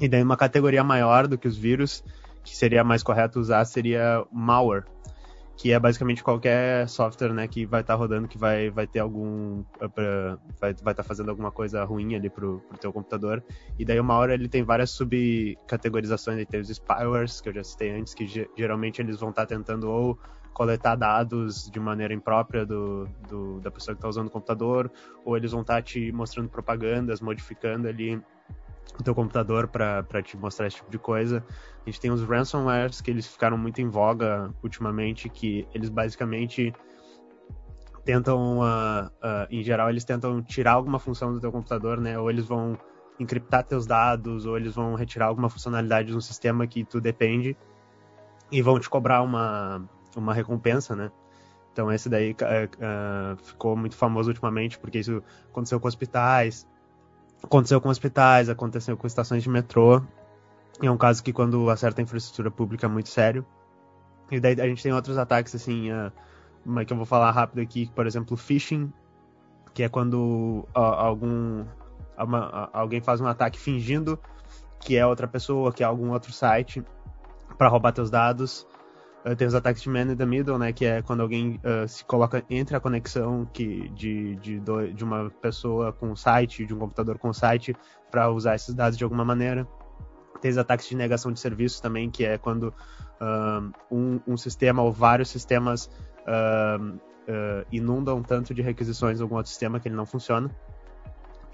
E 0.00 0.08
daí 0.08 0.22
uma 0.22 0.36
categoria 0.36 0.82
maior 0.82 1.26
do 1.26 1.38
que 1.38 1.46
os 1.46 1.56
vírus, 1.56 2.02
que 2.42 2.56
seria 2.56 2.82
mais 2.82 3.02
correto 3.02 3.38
usar, 3.38 3.64
seria 3.64 4.24
malware, 4.32 4.84
que 5.56 5.72
é 5.72 5.78
basicamente 5.78 6.22
qualquer 6.22 6.88
software 6.88 7.32
né, 7.32 7.46
que 7.46 7.64
vai 7.64 7.80
estar 7.80 7.94
tá 7.94 7.98
rodando 7.98 8.26
que 8.26 8.36
vai, 8.36 8.70
vai 8.70 8.86
ter 8.86 8.98
algum 8.98 9.60
uh, 9.80 9.88
pra, 9.88 10.38
vai 10.58 10.72
estar 10.72 10.94
tá 10.94 11.02
fazendo 11.02 11.30
alguma 11.30 11.50
coisa 11.50 11.84
ruim 11.84 12.14
ali 12.14 12.28
pro, 12.28 12.60
pro 12.68 12.78
teu 12.78 12.92
computador. 12.92 13.42
E 13.78 13.84
daí 13.84 14.00
uma 14.00 14.14
hora 14.14 14.34
ele 14.34 14.48
tem 14.48 14.62
várias 14.62 14.90
subcategorizações 14.90 16.44
tem 16.46 16.60
os 16.60 16.68
spywares 16.68 17.40
que 17.40 17.48
eu 17.48 17.54
já 17.54 17.62
citei 17.62 17.92
antes 17.92 18.14
que 18.14 18.26
geralmente 18.56 19.00
eles 19.00 19.20
vão 19.20 19.30
estar 19.30 19.46
tá 19.46 19.54
tentando 19.54 19.88
ou 19.88 20.18
coletar 20.52 20.94
dados 20.96 21.68
de 21.70 21.80
maneira 21.80 22.14
imprópria 22.14 22.64
do, 22.64 23.08
do 23.28 23.60
da 23.60 23.70
pessoa 23.70 23.94
que 23.94 23.98
está 23.98 24.08
usando 24.08 24.28
o 24.28 24.30
computador 24.30 24.90
ou 25.24 25.36
eles 25.36 25.50
vão 25.50 25.62
estar 25.62 25.74
tá 25.74 25.82
te 25.82 26.12
mostrando 26.12 26.48
propagandas 26.48 27.20
modificando 27.20 27.88
ali 27.88 28.22
o 28.98 29.02
teu 29.02 29.14
computador 29.14 29.68
para 29.68 30.22
te 30.22 30.36
mostrar 30.36 30.66
esse 30.66 30.76
tipo 30.76 30.90
de 30.90 30.98
coisa. 30.98 31.44
A 31.84 31.90
gente 31.90 32.00
tem 32.00 32.10
os 32.10 32.22
ransomwares 32.22 33.00
que 33.00 33.10
eles 33.10 33.26
ficaram 33.26 33.58
muito 33.58 33.80
em 33.80 33.88
voga 33.88 34.50
ultimamente, 34.62 35.28
que 35.28 35.66
eles 35.74 35.88
basicamente 35.88 36.72
tentam, 38.04 38.58
uh, 38.58 39.06
uh, 39.06 39.46
em 39.50 39.62
geral, 39.62 39.88
eles 39.88 40.04
tentam 40.04 40.42
tirar 40.42 40.72
alguma 40.72 40.98
função 40.98 41.32
do 41.32 41.40
teu 41.40 41.50
computador, 41.50 42.00
né? 42.00 42.18
Ou 42.18 42.30
eles 42.30 42.46
vão 42.46 42.78
encriptar 43.18 43.64
teus 43.64 43.86
dados, 43.86 44.44
ou 44.46 44.56
eles 44.56 44.74
vão 44.74 44.94
retirar 44.94 45.26
alguma 45.26 45.48
funcionalidade 45.48 46.12
no 46.12 46.20
sistema 46.20 46.66
que 46.66 46.84
tu 46.84 47.00
depende 47.00 47.56
e 48.50 48.60
vão 48.60 48.78
te 48.78 48.88
cobrar 48.90 49.22
uma, 49.22 49.82
uma 50.16 50.34
recompensa, 50.34 50.94
né? 50.94 51.10
Então 51.72 51.90
esse 51.90 52.08
daí 52.08 52.32
uh, 52.32 53.36
ficou 53.42 53.76
muito 53.76 53.96
famoso 53.96 54.30
ultimamente, 54.30 54.78
porque 54.78 54.98
isso 54.98 55.22
aconteceu 55.50 55.80
com 55.80 55.88
hospitais, 55.88 56.66
aconteceu 57.44 57.80
com 57.80 57.88
hospitais, 57.88 58.48
aconteceu 58.48 58.96
com 58.96 59.06
estações 59.06 59.42
de 59.42 59.48
metrô. 59.48 60.02
É 60.82 60.90
um 60.90 60.96
caso 60.96 61.22
que 61.22 61.32
quando 61.32 61.70
acerta 61.70 62.00
a 62.00 62.02
infraestrutura 62.02 62.50
pública 62.50 62.86
é 62.86 62.88
muito 62.88 63.08
sério. 63.08 63.46
E 64.30 64.40
daí 64.40 64.60
a 64.60 64.66
gente 64.66 64.82
tem 64.82 64.92
outros 64.92 65.16
ataques, 65.16 65.54
assim, 65.54 65.90
uh, 65.92 66.12
que 66.84 66.92
eu 66.92 66.96
vou 66.96 67.06
falar 67.06 67.30
rápido 67.30 67.60
aqui, 67.60 67.90
por 67.94 68.06
exemplo, 68.06 68.36
phishing, 68.36 68.92
que 69.72 69.82
é 69.82 69.88
quando 69.88 70.66
uh, 70.74 70.78
algum 70.78 71.64
uma, 72.18 72.70
alguém 72.72 73.00
faz 73.00 73.20
um 73.20 73.26
ataque 73.26 73.58
fingindo 73.58 74.18
que 74.80 74.96
é 74.96 75.06
outra 75.06 75.26
pessoa, 75.26 75.72
que 75.72 75.82
é 75.82 75.86
algum 75.86 76.10
outro 76.10 76.30
site, 76.30 76.84
para 77.56 77.68
roubar 77.68 77.92
teus 77.92 78.10
dados. 78.10 78.66
Uh, 79.24 79.34
tem 79.34 79.46
os 79.46 79.54
ataques 79.54 79.82
de 79.82 79.88
man 79.88 80.12
in 80.12 80.16
the 80.16 80.26
middle, 80.26 80.58
né, 80.58 80.70
que 80.70 80.84
é 80.84 81.00
quando 81.00 81.20
alguém 81.20 81.58
uh, 81.64 81.88
se 81.88 82.04
coloca 82.04 82.44
entre 82.50 82.76
a 82.76 82.80
conexão 82.80 83.48
que, 83.50 83.88
de, 83.88 84.36
de, 84.36 84.60
do, 84.60 84.92
de 84.92 85.02
uma 85.02 85.30
pessoa 85.40 85.92
com 85.92 86.12
o 86.12 86.16
site, 86.16 86.66
de 86.66 86.74
um 86.74 86.78
computador 86.78 87.18
com 87.18 87.30
o 87.30 87.34
site, 87.34 87.74
para 88.10 88.30
usar 88.30 88.54
esses 88.54 88.74
dados 88.74 88.98
de 88.98 89.04
alguma 89.04 89.24
maneira. 89.24 89.66
Tem 90.42 90.50
os 90.50 90.58
ataques 90.58 90.86
de 90.86 90.94
negação 90.94 91.32
de 91.32 91.40
serviço 91.40 91.80
também, 91.80 92.10
que 92.10 92.22
é 92.22 92.36
quando 92.36 92.64
uh, 92.68 93.72
um, 93.90 94.20
um, 94.26 94.36
sistema 94.36 94.82
ou 94.82 94.92
vários 94.92 95.30
sistemas 95.30 95.90
inundam 97.72 98.22
tanto 98.22 98.52
de 98.52 98.60
requisições 98.60 99.20
algum 99.20 99.36
outro 99.36 99.48
sistema 99.48 99.80
que 99.80 99.88
ele 99.88 99.96
não 99.96 100.04
funciona. 100.04 100.50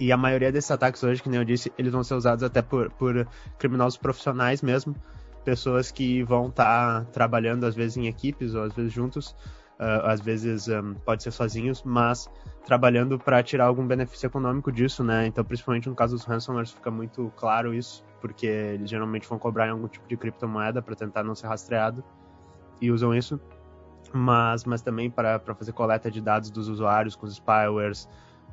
E 0.00 0.10
a 0.10 0.16
maioria 0.16 0.50
desses 0.50 0.70
ataques 0.70 1.04
hoje, 1.04 1.22
que 1.22 1.28
nem 1.28 1.38
eu 1.38 1.44
disse, 1.44 1.70
eles 1.76 1.92
vão 1.92 2.02
ser 2.02 2.14
usados 2.14 2.42
até 2.42 2.62
por, 2.62 2.90
por 2.92 3.28
criminosos 3.58 3.98
profissionais 3.98 4.62
mesmo, 4.62 4.96
pessoas 5.44 5.90
que 5.90 6.23
vão 6.23 6.49
estar 6.49 7.04
tá 7.04 7.11
trabalhando 7.12 7.64
às 7.64 7.75
vezes 7.75 7.97
em 7.97 8.06
equipes 8.06 8.54
ou 8.54 8.62
às 8.62 8.73
vezes 8.75 8.92
juntos, 8.92 9.35
uh, 9.78 10.06
às 10.06 10.20
vezes 10.20 10.68
um, 10.68 10.94
pode 10.94 11.23
ser 11.23 11.30
sozinhos, 11.30 11.82
mas 11.82 12.28
trabalhando 12.64 13.18
para 13.18 13.42
tirar 13.42 13.66
algum 13.66 13.87
benefício 13.87 14.26
econômico 14.26 14.70
disso, 14.70 15.02
né? 15.02 15.26
Então, 15.26 15.44
principalmente 15.44 15.88
no 15.88 15.94
caso 15.94 16.14
dos 16.14 16.25
ransomwares, 16.25 16.73
fica 16.73 16.90
muito 16.90 17.32
claro 17.37 17.75
isso, 17.75 18.04
porque 18.20 18.47
eles 18.47 18.90
geralmente 18.90 19.28
vão 19.28 19.38
cobrar 19.38 19.66
em 19.66 19.70
algum 19.70 19.88
tipo 19.88 20.06
de 20.06 20.16
criptomoeda 20.16 20.82
para 20.82 20.94
tentar 20.94 21.23
não 21.23 21.35
ser 21.35 21.47
rastreado 21.47 22.04
e 22.80 22.90
usam 22.90 23.14
isso, 23.14 23.40
mas, 24.12 24.64
mas 24.64 24.82
também 24.82 25.11
para 25.11 25.40
fazer 25.54 25.73
coleta 25.73 26.11
de 26.11 26.20
dados 26.20 26.50
dos 26.50 26.68
usuários 26.68 27.16
com 27.16 27.26
os 27.26 27.35
spywares 27.35 28.09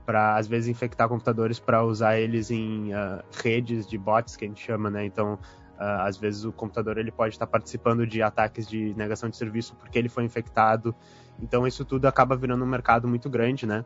para 0.05 0.37
às 0.37 0.47
vezes 0.47 0.69
infectar 0.69 1.09
computadores 1.09 1.59
para 1.59 1.83
usar 1.83 2.17
eles 2.17 2.49
em 2.49 2.93
uh, 2.93 3.21
redes 3.43 3.85
de 3.85 3.97
bots 3.97 4.37
que 4.37 4.45
a 4.45 4.47
gente 4.47 4.63
chama, 4.63 4.89
né? 4.89 5.03
Então, 5.03 5.37
às 5.77 6.17
vezes 6.17 6.43
o 6.43 6.51
computador 6.51 6.97
ele 6.97 7.11
pode 7.11 7.35
estar 7.35 7.47
participando 7.47 8.05
de 8.05 8.21
ataques 8.21 8.67
de 8.67 8.93
negação 8.95 9.29
de 9.29 9.37
serviço 9.37 9.75
porque 9.75 9.97
ele 9.97 10.09
foi 10.09 10.23
infectado. 10.23 10.95
Então, 11.39 11.67
isso 11.67 11.85
tudo 11.85 12.07
acaba 12.07 12.35
virando 12.35 12.63
um 12.63 12.67
mercado 12.67 13.07
muito 13.07 13.29
grande, 13.29 13.65
né? 13.65 13.85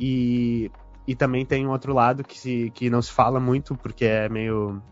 E, 0.00 0.70
e 1.06 1.14
também 1.14 1.44
tem 1.46 1.66
um 1.66 1.70
outro 1.70 1.92
lado 1.92 2.24
que, 2.24 2.38
se, 2.38 2.70
que 2.74 2.90
não 2.90 3.00
se 3.00 3.12
fala 3.12 3.38
muito 3.38 3.76
porque 3.76 4.04
é 4.04 4.28
meio 4.28 4.82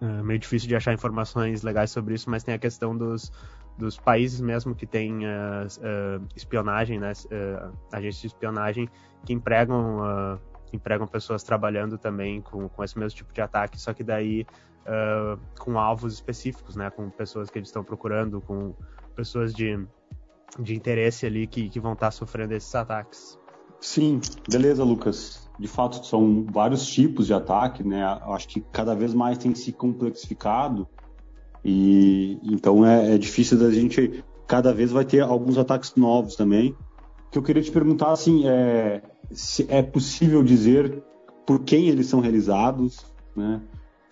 uh, 0.00 0.24
meio 0.24 0.38
difícil 0.38 0.68
de 0.68 0.76
achar 0.76 0.92
informações 0.92 1.62
legais 1.62 1.90
sobre 1.90 2.14
isso, 2.14 2.28
mas 2.28 2.42
tem 2.42 2.54
a 2.54 2.58
questão 2.58 2.96
dos 2.96 3.32
dos 3.76 3.98
países 3.98 4.40
mesmo 4.40 4.74
que 4.74 4.86
tem 4.86 5.24
uh, 5.24 5.66
uh, 5.66 6.28
espionagem, 6.36 6.98
né, 6.98 7.12
uh, 7.12 7.72
agências 7.90 8.20
de 8.20 8.26
espionagem 8.26 8.88
que 9.24 9.32
empregam 9.32 10.38
empregam 10.72 11.06
pessoas 11.06 11.42
trabalhando 11.42 11.98
também 11.98 12.40
com, 12.40 12.66
com 12.66 12.82
esse 12.82 12.98
mesmo 12.98 13.16
tipo 13.16 13.32
de 13.32 13.42
ataque, 13.42 13.78
só 13.78 13.92
que 13.92 14.02
daí 14.02 14.46
com 15.58 15.78
alvos 15.78 16.14
específicos, 16.14 16.76
né, 16.76 16.90
com 16.90 17.08
pessoas 17.10 17.50
que 17.50 17.58
eles 17.58 17.68
estão 17.68 17.84
procurando, 17.84 18.40
com 18.40 18.74
pessoas 19.14 19.54
de, 19.54 19.78
de 20.58 20.74
interesse 20.74 21.26
ali 21.26 21.46
que, 21.46 21.68
que 21.68 21.80
vão 21.80 21.92
estar 21.92 22.10
sofrendo 22.10 22.54
esses 22.54 22.74
ataques. 22.74 23.38
Sim, 23.80 24.20
beleza, 24.48 24.84
Lucas. 24.84 25.50
De 25.58 25.66
fato, 25.66 26.04
são 26.06 26.46
vários 26.50 26.86
tipos 26.86 27.26
de 27.26 27.34
ataque, 27.34 27.82
né? 27.82 28.04
Acho 28.04 28.48
que 28.48 28.60
cada 28.60 28.94
vez 28.94 29.12
mais 29.12 29.38
tem 29.38 29.54
se 29.54 29.72
complexificado 29.72 30.88
e 31.64 32.38
então 32.42 32.84
é, 32.86 33.14
é 33.14 33.18
difícil 33.18 33.58
da 33.58 33.70
gente 33.70 34.24
cada 34.46 34.72
vez 34.72 34.90
vai 34.90 35.04
ter 35.04 35.20
alguns 35.20 35.58
ataques 35.58 35.94
novos 35.96 36.36
também. 36.36 36.76
Que 37.30 37.38
eu 37.38 37.42
queria 37.42 37.62
te 37.62 37.70
perguntar 37.70 38.12
assim, 38.12 38.46
é, 38.46 39.02
se 39.30 39.66
é 39.68 39.82
possível 39.82 40.42
dizer 40.42 41.02
por 41.46 41.64
quem 41.64 41.88
eles 41.88 42.06
são 42.06 42.20
realizados, 42.20 43.04
né? 43.34 43.60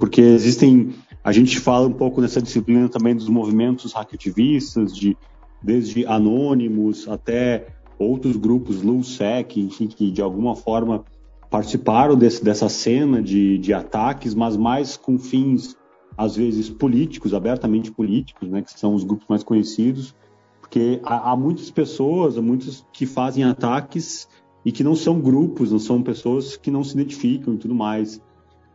Porque 0.00 0.22
existem, 0.22 0.94
a 1.22 1.30
gente 1.30 1.60
fala 1.60 1.86
um 1.86 1.92
pouco 1.92 2.22
nessa 2.22 2.40
disciplina 2.40 2.88
também 2.88 3.14
dos 3.14 3.28
movimentos 3.28 3.92
hackativistas, 3.92 4.96
de 4.96 5.16
desde 5.62 6.06
anônimos 6.06 7.06
até 7.06 7.66
outros 7.98 8.34
grupos, 8.38 8.82
LUSEC, 8.82 9.60
enfim, 9.60 9.86
que 9.86 10.10
de 10.10 10.22
alguma 10.22 10.56
forma 10.56 11.04
participaram 11.50 12.16
desse, 12.16 12.42
dessa 12.42 12.66
cena 12.70 13.20
de, 13.20 13.58
de 13.58 13.74
ataques, 13.74 14.34
mas 14.34 14.56
mais 14.56 14.96
com 14.96 15.18
fins 15.18 15.76
às 16.16 16.34
vezes 16.34 16.70
políticos, 16.70 17.34
abertamente 17.34 17.92
políticos, 17.92 18.48
né, 18.48 18.62
que 18.62 18.78
são 18.78 18.94
os 18.94 19.04
grupos 19.04 19.26
mais 19.28 19.42
conhecidos, 19.42 20.14
porque 20.60 20.98
há, 21.04 21.32
há 21.32 21.36
muitas 21.36 21.70
pessoas, 21.70 22.38
há 22.38 22.42
muitos 22.42 22.86
que 22.90 23.04
fazem 23.04 23.44
ataques 23.44 24.26
e 24.64 24.72
que 24.72 24.82
não 24.82 24.94
são 24.94 25.20
grupos, 25.20 25.72
não 25.72 25.78
são 25.78 26.02
pessoas 26.02 26.56
que 26.56 26.70
não 26.70 26.82
se 26.82 26.94
identificam 26.94 27.52
e 27.52 27.58
tudo 27.58 27.74
mais. 27.74 28.18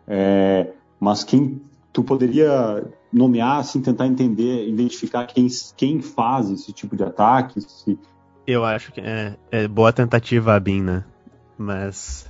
É, 0.08 0.72
mas 1.00 1.24
quem 1.24 1.62
tu 1.92 2.04
poderia 2.04 2.86
nomear, 3.12 3.60
assim, 3.60 3.82
tentar 3.82 4.08
entender, 4.08 4.68
identificar 4.68 5.25
quem, 5.25 5.48
quem 5.78 6.02
faz 6.02 6.50
esse 6.52 6.74
tipo 6.74 6.96
de 6.96 7.04
ataque? 7.04 7.62
Se... 7.62 7.98
Eu 8.46 8.66
acho 8.66 8.92
que 8.92 9.02
é, 9.02 9.38
é 9.52 9.68
boa 9.68 9.94
tentativa, 9.94 10.56
Abin, 10.56 10.82
né? 10.82 11.04
Mas 11.58 12.30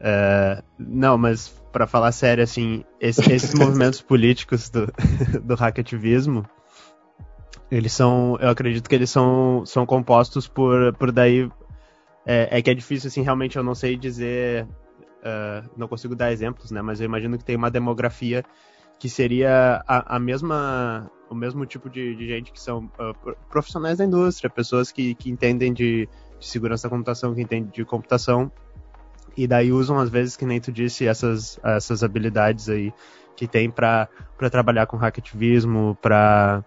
é, 0.00 0.62
não, 0.78 1.18
mas 1.18 1.48
para 1.72 1.86
falar 1.86 2.12
sério, 2.12 2.42
assim, 2.42 2.84
esse, 3.00 3.20
esses 3.32 3.54
movimentos 3.58 4.00
políticos 4.00 4.70
do, 4.70 4.86
do 5.42 5.54
hackativismo, 5.54 6.44
eles 7.70 7.92
são, 7.92 8.38
eu 8.40 8.48
acredito 8.48 8.88
que 8.88 8.94
eles 8.94 9.10
são, 9.10 9.64
são 9.66 9.84
compostos 9.84 10.46
por, 10.46 10.94
por 10.94 11.12
daí, 11.12 11.50
é, 12.24 12.58
é 12.58 12.62
que 12.62 12.70
é 12.70 12.74
difícil, 12.74 13.08
assim, 13.08 13.22
realmente 13.22 13.56
eu 13.56 13.62
não 13.62 13.74
sei 13.74 13.96
dizer, 13.96 14.66
uh, 15.22 15.68
não 15.76 15.88
consigo 15.88 16.14
dar 16.14 16.32
exemplos, 16.32 16.70
né, 16.70 16.82
mas 16.82 17.00
eu 17.00 17.04
imagino 17.04 17.38
que 17.38 17.44
tem 17.44 17.56
uma 17.56 17.70
demografia 17.70 18.44
que 18.98 19.08
seria 19.08 19.82
a, 19.86 20.16
a 20.16 20.18
mesma, 20.18 21.10
o 21.30 21.34
mesmo 21.34 21.64
tipo 21.64 21.88
de, 21.88 22.16
de 22.16 22.26
gente 22.26 22.52
que 22.52 22.60
são 22.60 22.90
uh, 22.98 23.36
profissionais 23.48 23.98
da 23.98 24.04
indústria, 24.04 24.50
pessoas 24.50 24.90
que, 24.90 25.14
que 25.14 25.30
entendem 25.30 25.72
de, 25.72 26.08
de 26.38 26.46
segurança 26.46 26.88
da 26.88 26.90
computação, 26.90 27.34
que 27.34 27.40
entendem 27.40 27.70
de 27.70 27.84
computação, 27.84 28.50
e 29.36 29.46
daí 29.46 29.70
usam, 29.70 30.00
às 30.00 30.10
vezes, 30.10 30.36
que 30.36 30.44
nem 30.44 30.60
tu 30.60 30.72
disse, 30.72 31.06
essas, 31.06 31.60
essas 31.62 32.02
habilidades 32.02 32.68
aí 32.68 32.92
que 33.36 33.46
tem 33.46 33.70
para 33.70 34.08
trabalhar 34.50 34.86
com 34.86 34.96
hackativismo, 34.96 35.96
para 36.02 36.64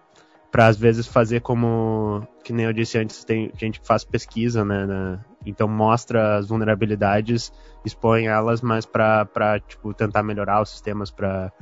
às 0.56 0.78
vezes 0.78 1.06
fazer 1.06 1.40
como 1.40 2.26
que 2.42 2.50
nem 2.50 2.64
eu 2.64 2.72
disse 2.72 2.96
antes 2.96 3.24
tem 3.24 3.52
gente 3.58 3.78
que 3.78 3.86
faz 3.86 4.04
pesquisa 4.04 4.64
né, 4.64 4.86
né 4.86 5.20
então 5.44 5.68
mostra 5.68 6.36
as 6.36 6.48
vulnerabilidades 6.48 7.52
expõe 7.84 8.26
elas 8.26 8.60
mas 8.60 8.86
para 8.86 9.60
tipo 9.66 9.92
tentar 9.94 10.22
melhorar 10.22 10.62
os 10.62 10.70
sistemas 10.70 11.10
para 11.10 11.52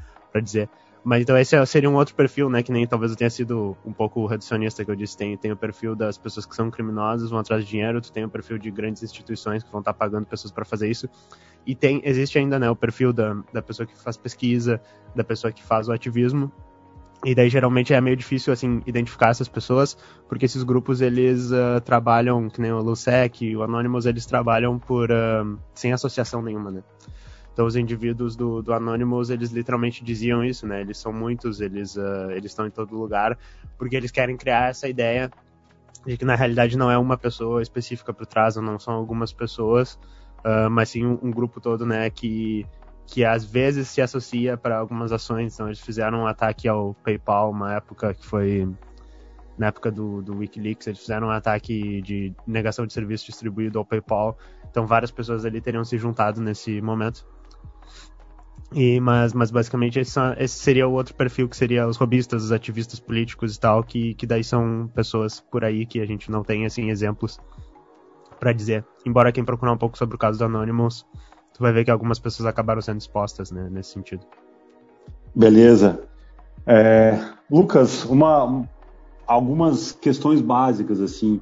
dizer 0.43 0.69
mas 1.03 1.23
então 1.23 1.37
esse 1.37 1.67
seria 1.67 1.89
um 1.89 1.95
outro 1.95 2.15
perfil, 2.15 2.51
né? 2.51 2.63
Que 2.63 2.71
nem 2.71 2.87
talvez 2.87 3.11
eu 3.11 3.17
tenha 3.17 3.31
sido 3.31 3.77
um 3.85 3.93
pouco 3.93 4.27
reducionista 4.27 4.85
que 4.85 4.91
eu 4.91 4.95
disse. 4.95 5.17
Tem, 5.17 5.37
tem 5.37 5.51
o 5.51 5.57
perfil 5.57 5.97
das 5.97 6.19
pessoas 6.19 6.45
que 6.45 6.55
são 6.55 6.71
criminosas, 6.71 7.31
vão 7.31 7.39
atrás 7.39 7.65
de 7.65 7.71
dinheiro, 7.71 8.01
tu 8.01 8.13
tem 8.13 8.25
o 8.25 8.29
perfil 8.29 8.59
de 8.59 8.71
grandes 8.71 9.03
instituições 9.03 9.63
que 9.63 9.71
vão 9.71 9.81
estar 9.81 9.95
pagando 9.95 10.27
pessoas 10.27 10.53
para 10.53 10.65
fazer 10.65 10.91
isso. 10.91 11.09
E 11.67 11.75
tem, 11.75 12.01
existe 12.05 12.39
ainda, 12.39 12.59
né, 12.59 12.71
o 12.71 12.77
perfil 12.77 13.13
da, 13.13 13.35
da 13.53 13.63
pessoa 13.63 13.87
que 13.87 13.97
faz 13.97 14.17
pesquisa, 14.17 14.81
da 15.15 15.25
pessoa 15.25 15.53
que 15.53 15.63
faz 15.63 15.89
o 15.89 15.93
ativismo. 15.93 16.53
E 17.25 17.35
daí 17.35 17.51
geralmente 17.51 17.93
é 17.93 18.01
meio 18.01 18.17
difícil 18.17 18.53
assim 18.53 18.81
identificar 18.87 19.29
essas 19.29 19.49
pessoas, 19.49 19.97
porque 20.27 20.47
esses 20.47 20.63
grupos 20.63 21.03
eles 21.03 21.51
uh, 21.51 21.81
trabalham, 21.85 22.49
que 22.49 22.61
nem 22.63 22.73
o 22.73 22.81
LUSEC, 22.81 23.55
o 23.55 23.63
Anonymous, 23.63 24.07
eles 24.07 24.25
trabalham 24.25 24.79
por 24.79 25.11
uh, 25.11 25.59
sem 25.75 25.93
associação 25.93 26.41
nenhuma, 26.41 26.71
né? 26.71 26.83
Então 27.53 27.67
os 27.67 27.77
indivíduos 27.77 28.37
do, 28.37 28.63
do 28.63 28.73
Anonymous, 28.73 29.29
eles 29.29 29.51
literalmente 29.51 30.03
diziam 30.03 30.43
isso, 30.43 30.67
né? 30.67 30.81
Eles 30.81 30.97
são 30.97 31.13
muitos, 31.13 31.61
eles 31.61 31.95
uh, 31.97 32.31
eles 32.31 32.53
estão 32.53 32.67
em 32.67 32.71
todo 32.71 32.97
lugar, 32.97 33.37
porque 33.77 33.97
eles 33.97 34.11
querem 34.11 34.35
criar 34.35 34.71
essa 34.71 34.89
ideia 34.89 35.31
de 36.07 36.17
que 36.17 36.25
na 36.25 36.35
realidade 36.35 36.79
não 36.79 36.91
é 36.91 36.97
uma 36.97 37.19
pessoa 37.19 37.61
específica 37.61 38.15
por 38.15 38.25
trás, 38.25 38.57
não 38.57 38.79
são 38.79 38.95
algumas 38.95 39.35
pessoas, 39.35 39.99
mas 40.71 40.89
sim 40.89 41.05
um, 41.05 41.19
um, 41.23 41.31
grupo 41.31 41.61
todo, 41.61 41.85
né, 41.85 42.09
que 42.09 42.65
que 43.11 43.25
às 43.25 43.45
vezes 43.45 43.89
se 43.89 44.01
associa 44.01 44.57
para 44.57 44.79
algumas 44.79 45.11
ações. 45.11 45.55
Então, 45.55 45.67
eles 45.67 45.81
fizeram 45.81 46.21
um 46.21 46.27
ataque 46.27 46.69
ao 46.69 46.95
PayPal, 46.95 47.51
uma 47.51 47.75
época 47.75 48.15
que 48.15 48.25
foi 48.25 48.69
na 49.59 49.67
época 49.67 49.91
do, 49.91 50.23
do 50.23 50.39
Wikileaks, 50.39 50.87
eles 50.87 51.01
fizeram 51.01 51.27
um 51.27 51.31
ataque 51.31 52.01
de 52.01 52.33
negação 52.47 52.87
de 52.87 52.95
serviço 52.95 53.27
distribuído 53.27 53.79
ao 53.79 53.85
PayPal. 53.85 54.39
Então, 54.71 54.87
várias 54.87 55.11
pessoas 55.11 55.45
ali 55.45 55.61
teriam 55.61 55.85
se 55.85 55.99
juntado 55.99 56.41
nesse 56.41 56.81
momento. 56.81 57.27
E, 58.73 59.01
mas, 59.01 59.35
mas 59.35 59.51
basicamente 59.51 59.99
esse, 59.99 60.19
esse, 60.39 60.55
seria 60.55 60.87
o 60.87 60.93
outro 60.93 61.13
perfil 61.15 61.49
que 61.49 61.57
seria 61.57 61.87
os 61.89 61.97
robistas, 61.97 62.45
os 62.45 62.53
ativistas 62.53 63.01
políticos 63.01 63.57
e 63.57 63.61
tal, 63.61 63.83
que, 63.83 64.15
que 64.15 64.27
daí 64.27 64.45
são 64.45 64.89
pessoas 64.95 65.41
por 65.41 65.65
aí 65.65 65.85
que 65.85 66.01
a 66.01 66.07
gente 66.07 66.31
não 66.31 66.45
tem 66.45 66.65
assim 66.65 66.89
exemplos 66.89 67.41
para 68.39 68.53
dizer. 68.53 68.87
Embora 69.05 69.33
quem 69.33 69.45
procurar 69.45 69.73
um 69.73 69.77
pouco 69.77 69.99
sobre 69.99 70.15
o 70.15 70.19
caso 70.19 70.39
do 70.39 70.45
Anonymous, 70.45 71.05
tu 71.61 71.63
vai 71.63 71.73
ver 71.75 71.85
que 71.85 71.91
algumas 71.91 72.19
pessoas 72.19 72.47
acabaram 72.47 72.81
sendo 72.81 72.99
expostas 72.99 73.51
né, 73.51 73.69
nesse 73.71 73.91
sentido. 73.91 74.25
Beleza. 75.35 76.09
É, 76.67 77.21
Lucas, 77.51 78.07
uma, 78.07 78.67
algumas 79.27 79.93
questões 79.93 80.41
básicas 80.41 81.03
assim, 81.03 81.39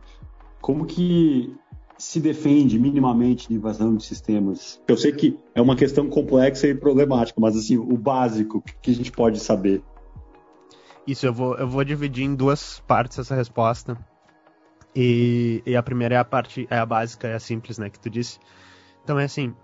como 0.60 0.86
que 0.86 1.56
se 1.96 2.18
defende 2.18 2.80
minimamente 2.80 3.46
de 3.46 3.54
invasão 3.54 3.94
de 3.94 4.04
sistemas? 4.04 4.82
Eu 4.88 4.96
sei 4.96 5.12
que 5.12 5.38
é 5.54 5.62
uma 5.62 5.76
questão 5.76 6.08
complexa 6.08 6.66
e 6.66 6.74
problemática, 6.74 7.40
mas 7.40 7.56
assim, 7.56 7.76
o 7.76 7.96
básico 7.96 8.60
que 8.82 8.90
a 8.90 8.94
gente 8.94 9.12
pode 9.12 9.38
saber. 9.38 9.80
Isso, 11.06 11.26
eu 11.26 11.32
vou, 11.32 11.56
eu 11.56 11.68
vou 11.68 11.84
dividir 11.84 12.24
em 12.24 12.34
duas 12.34 12.80
partes 12.88 13.20
essa 13.20 13.36
resposta. 13.36 13.96
E, 14.96 15.62
e 15.64 15.76
a 15.76 15.82
primeira 15.82 16.16
é 16.16 16.18
a 16.18 16.24
parte, 16.24 16.66
é 16.68 16.76
a 16.76 16.84
básica, 16.84 17.28
é 17.28 17.34
a 17.34 17.40
simples, 17.40 17.78
né, 17.78 17.88
que 17.88 18.00
tu 18.00 18.10
disse. 18.10 18.40
Então 19.04 19.16
é 19.16 19.24
assim, 19.24 19.54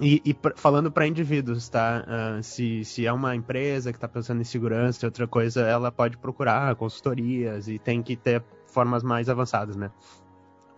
e, 0.00 0.22
e 0.24 0.36
falando 0.56 0.90
para 0.90 1.06
indivíduos, 1.06 1.68
tá? 1.68 2.04
Uh, 2.06 2.42
se, 2.42 2.84
se 2.84 3.06
é 3.06 3.12
uma 3.12 3.36
empresa 3.36 3.92
que 3.92 3.98
está 3.98 4.08
pensando 4.08 4.40
em 4.40 4.44
segurança 4.44 5.04
e 5.04 5.06
outra 5.06 5.26
coisa, 5.26 5.60
ela 5.60 5.92
pode 5.92 6.16
procurar 6.16 6.74
consultorias 6.76 7.68
e 7.68 7.78
tem 7.78 8.02
que 8.02 8.16
ter 8.16 8.42
formas 8.66 9.02
mais 9.02 9.28
avançadas, 9.28 9.76
né? 9.76 9.90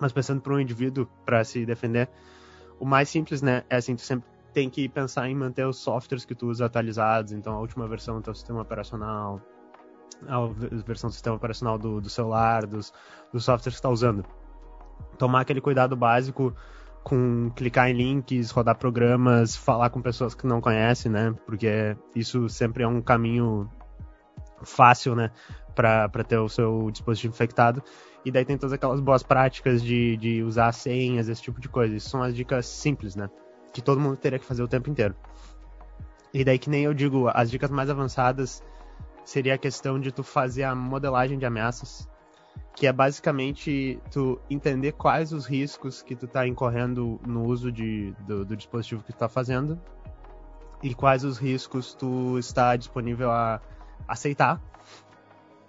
Mas 0.00 0.12
pensando 0.12 0.41
para 0.41 0.52
um 0.52 0.59
indivíduo, 0.59 1.07
para 1.25 1.45
se 1.45 1.64
defender, 1.64 2.09
o 2.81 2.85
mais 2.85 3.09
simples, 3.09 3.41
né, 3.43 3.62
é 3.71 3.76
assim, 3.76 3.95
tu 3.95 4.02
sempre 4.02 4.29
tem 4.52 4.69
que 4.69 4.88
pensar 4.88 5.29
em 5.29 5.35
manter 5.37 5.64
os 5.64 5.76
softwares 5.76 6.25
que 6.25 6.35
tu 6.35 6.49
usa 6.49 6.67
atualizados, 6.67 7.33
então 7.33 7.55
a 7.55 7.61
última 7.61 7.87
versão 7.87 8.17
do 8.17 8.23
teu 8.23 8.35
sistema 8.35 8.62
operacional, 8.62 9.41
a 10.26 10.47
versão 10.85 11.09
do 11.09 11.12
sistema 11.12 11.37
operacional 11.37 11.79
do, 11.79 12.00
do 12.00 12.11
celular, 12.11 12.67
dos, 12.67 12.93
dos 13.33 13.45
softwares 13.45 13.75
que 13.75 13.79
está 13.79 13.88
usando. 13.88 14.25
Tomar 15.17 15.43
aquele 15.43 15.61
cuidado 15.61 15.95
básico 15.95 16.55
com 17.02 17.50
clicar 17.54 17.88
em 17.88 17.94
links, 17.94 18.50
rodar 18.50 18.76
programas, 18.76 19.56
falar 19.56 19.90
com 19.90 20.00
pessoas 20.00 20.35
que 20.35 20.47
não 20.47 20.61
conhecem, 20.61 21.11
né? 21.11 21.35
Porque 21.47 21.97
isso 22.14 22.49
sempre 22.49 22.85
é 22.85 22.88
um 22.88 23.00
caminho 23.00 23.68
fácil, 24.62 25.14
né? 25.14 25.30
Para 25.75 26.25
ter 26.25 26.38
o 26.38 26.49
seu 26.49 26.90
dispositivo 26.90 27.35
infectado. 27.35 27.82
E 28.25 28.30
daí 28.30 28.44
tem 28.44 28.56
todas 28.56 28.73
aquelas 28.73 29.00
boas 29.00 29.23
práticas 29.23 29.82
de, 29.82 30.16
de 30.16 30.42
usar 30.42 30.73
senhas, 30.73 31.28
esse 31.28 31.42
tipo 31.42 31.61
de 31.61 31.68
coisa. 31.68 31.97
Isso 31.97 32.09
são 32.09 32.23
as 32.23 32.35
dicas 32.35 32.66
simples, 32.66 33.16
né? 33.16 33.28
Que 33.73 33.82
todo 33.82 34.00
mundo 34.00 34.16
teria 34.16 34.38
que 34.38 34.44
fazer 34.44 34.62
o 34.62 34.68
tempo 34.68 34.88
inteiro. 34.88 35.14
E 36.32 36.44
daí 36.44 36.59
que 36.59 36.71
nem 36.71 36.85
eu 36.85 36.94
digo, 36.94 37.28
as 37.32 37.50
dicas 37.50 37.71
mais 37.71 37.90
avançadas 37.90 38.62
seria 39.25 39.54
a 39.54 39.59
questão 39.59 39.99
de 39.99 40.12
tu 40.12 40.23
fazer 40.23 40.62
a 40.62 40.75
modelagem 40.75 41.38
de 41.38 41.44
ameaças, 41.44 42.09
que 42.75 42.87
é 42.87 42.93
basicamente 42.93 44.00
tu 44.11 44.41
entender 44.49 44.93
quais 44.93 45.33
os 45.33 45.47
riscos 45.47 46.02
que 46.02 46.17
tu 46.17 46.26
tá 46.26 46.47
incorrendo 46.47 47.21
no 47.26 47.45
uso 47.45 47.71
de, 47.71 48.12
do, 48.21 48.45
do 48.45 48.57
dispositivo 48.57 49.02
que 49.02 49.12
tu 49.12 49.19
tá 49.19 49.29
fazendo 49.29 49.79
e 50.83 50.95
quais 50.95 51.23
os 51.23 51.38
riscos 51.38 51.95
tu 51.95 52.38
está 52.38 52.75
disponível 52.76 53.31
a 53.31 53.61
aceitar 54.09 54.61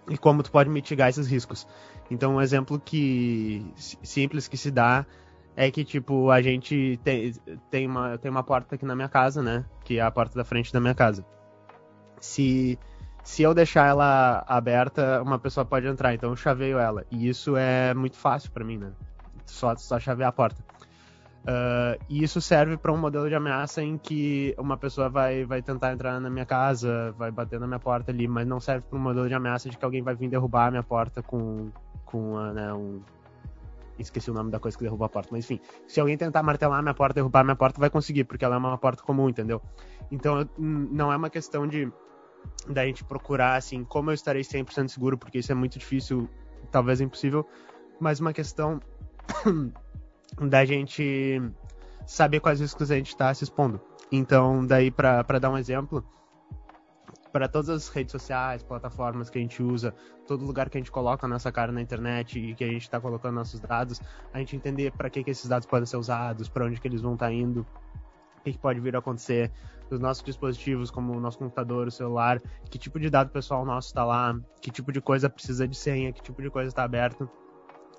e 0.09 0.17
como 0.17 0.43
tu 0.43 0.51
pode 0.51 0.69
mitigar 0.69 1.09
esses 1.09 1.27
riscos. 1.27 1.67
Então, 2.09 2.35
um 2.35 2.41
exemplo 2.41 2.79
que 2.79 3.65
simples 3.75 4.47
que 4.47 4.57
se 4.57 4.71
dá 4.71 5.05
é 5.55 5.69
que, 5.69 5.83
tipo, 5.85 6.29
a 6.31 6.41
gente 6.41 6.99
tem, 7.03 7.33
tem, 7.69 7.87
uma, 7.87 8.17
tem 8.17 8.29
uma 8.29 8.43
porta 8.43 8.75
aqui 8.75 8.85
na 8.85 8.95
minha 8.95 9.09
casa, 9.09 9.41
né? 9.41 9.65
Que 9.83 9.99
é 9.99 10.01
a 10.01 10.11
porta 10.11 10.35
da 10.35 10.43
frente 10.43 10.73
da 10.73 10.79
minha 10.79 10.95
casa. 10.95 11.25
Se, 12.19 12.77
se 13.23 13.41
eu 13.41 13.53
deixar 13.53 13.87
ela 13.87 14.43
aberta, 14.45 15.21
uma 15.21 15.39
pessoa 15.39 15.65
pode 15.65 15.87
entrar, 15.87 16.13
então 16.13 16.29
eu 16.31 16.35
chaveio 16.35 16.77
ela. 16.77 17.05
E 17.09 17.27
isso 17.29 17.55
é 17.55 17.93
muito 17.93 18.17
fácil 18.17 18.51
para 18.51 18.65
mim, 18.65 18.77
né? 18.77 18.91
Só, 19.45 19.75
só 19.77 19.97
chavear 19.97 20.29
a 20.29 20.31
porta. 20.31 20.61
Uh, 21.43 21.99
e 22.09 22.23
isso 22.23 22.39
serve 22.39 22.77
para 22.77 22.91
um 22.91 22.97
modelo 22.97 23.27
de 23.27 23.35
ameaça 23.35 23.81
em 23.81 23.97
que 23.97 24.53
uma 24.57 24.77
pessoa 24.77 25.09
vai, 25.09 25.43
vai 25.45 25.61
tentar 25.61 25.93
entrar 25.93 26.19
na 26.19 26.29
minha 26.29 26.45
casa, 26.45 27.13
vai 27.17 27.31
bater 27.31 27.59
na 27.59 27.67
minha 27.67 27.79
porta 27.79 28.11
ali, 28.11 28.27
mas 28.27 28.45
não 28.45 28.59
serve 28.59 28.85
para 28.89 28.97
um 28.97 29.01
modelo 29.01 29.27
de 29.27 29.33
ameaça 29.33 29.69
de 29.69 29.77
que 29.77 29.83
alguém 29.83 30.01
vai 30.01 30.15
vir 30.15 30.29
derrubar 30.29 30.67
a 30.67 30.71
minha 30.71 30.83
porta 30.83 31.21
com, 31.21 31.69
com 32.05 32.37
né, 32.53 32.73
um. 32.73 33.01
Esqueci 33.99 34.31
o 34.31 34.33
nome 34.33 34.51
da 34.51 34.59
coisa 34.59 34.77
que 34.77 34.83
derruba 34.83 35.05
a 35.05 35.09
porta, 35.09 35.29
mas 35.31 35.45
enfim, 35.45 35.59
se 35.87 35.99
alguém 35.99 36.17
tentar 36.17 36.43
martelar 36.43 36.79
a 36.79 36.81
minha 36.81 36.93
porta, 36.93 37.15
derrubar 37.15 37.41
a 37.41 37.43
minha 37.43 37.55
porta, 37.55 37.79
vai 37.79 37.89
conseguir, 37.89 38.23
porque 38.23 38.43
ela 38.43 38.55
é 38.55 38.57
uma 38.57 38.77
porta 38.77 39.03
comum, 39.03 39.29
entendeu? 39.29 39.61
Então 40.11 40.47
não 40.57 41.11
é 41.11 41.15
uma 41.15 41.29
questão 41.29 41.67
de 41.67 41.91
da 42.67 42.85
gente 42.85 43.03
procurar 43.03 43.55
assim, 43.55 43.83
como 43.83 44.09
eu 44.09 44.13
estarei 44.13 44.41
100% 44.41 44.87
seguro, 44.87 45.17
porque 45.17 45.39
isso 45.39 45.51
é 45.51 45.55
muito 45.55 45.77
difícil, 45.77 46.29
talvez 46.71 47.01
impossível, 47.01 47.47
mas 47.99 48.19
uma 48.19 48.33
questão 48.33 48.79
da 50.39 50.65
gente 50.65 51.41
saber 52.05 52.39
quais 52.39 52.59
riscos 52.59 52.91
a 52.91 52.95
gente 52.95 53.09
está 53.09 53.33
se 53.33 53.43
expondo. 53.43 53.81
Então, 54.11 54.65
daí, 54.65 54.91
para 54.91 55.39
dar 55.39 55.49
um 55.49 55.57
exemplo, 55.57 56.05
para 57.31 57.47
todas 57.47 57.69
as 57.69 57.89
redes 57.89 58.11
sociais, 58.11 58.61
plataformas 58.61 59.29
que 59.29 59.39
a 59.39 59.41
gente 59.41 59.61
usa, 59.63 59.93
todo 60.27 60.45
lugar 60.45 60.69
que 60.69 60.77
a 60.77 60.79
gente 60.79 60.91
coloca 60.91 61.25
a 61.25 61.29
nossa 61.29 61.51
cara 61.51 61.71
na 61.71 61.81
internet 61.81 62.39
e 62.39 62.53
que 62.53 62.63
a 62.63 62.67
gente 62.67 62.83
está 62.83 63.01
colocando 63.01 63.33
nossos 63.35 63.59
dados, 63.59 63.99
a 64.31 64.37
gente 64.37 64.55
entender 64.55 64.91
para 64.91 65.09
que, 65.09 65.23
que 65.23 65.31
esses 65.31 65.49
dados 65.49 65.65
podem 65.65 65.87
ser 65.87 65.97
usados, 65.97 66.47
para 66.47 66.65
onde 66.65 66.79
que 66.79 66.87
eles 66.87 67.01
vão 67.01 67.15
estar 67.15 67.25
tá 67.25 67.33
indo, 67.33 67.65
o 68.49 68.51
que, 68.51 68.57
pode 68.57 68.79
vir 68.79 68.95
a 68.95 68.99
acontecer 68.99 69.51
dos 69.89 69.99
nossos 69.99 70.23
dispositivos, 70.23 70.89
como 70.91 71.13
o 71.13 71.19
nosso 71.19 71.37
computador, 71.37 71.87
o 71.87 71.91
celular, 71.91 72.41
que 72.69 72.77
tipo 72.77 72.99
de 72.99 73.09
dado 73.09 73.29
pessoal 73.29 73.65
nosso 73.65 73.87
está 73.89 74.03
lá, 74.03 74.35
que 74.61 74.71
tipo 74.71 74.91
de 74.91 75.01
coisa 75.01 75.29
precisa 75.29 75.67
de 75.67 75.75
senha, 75.75 76.11
que 76.11 76.21
tipo 76.21 76.41
de 76.41 76.49
coisa 76.49 76.69
está 76.69 76.83
aberto 76.83 77.29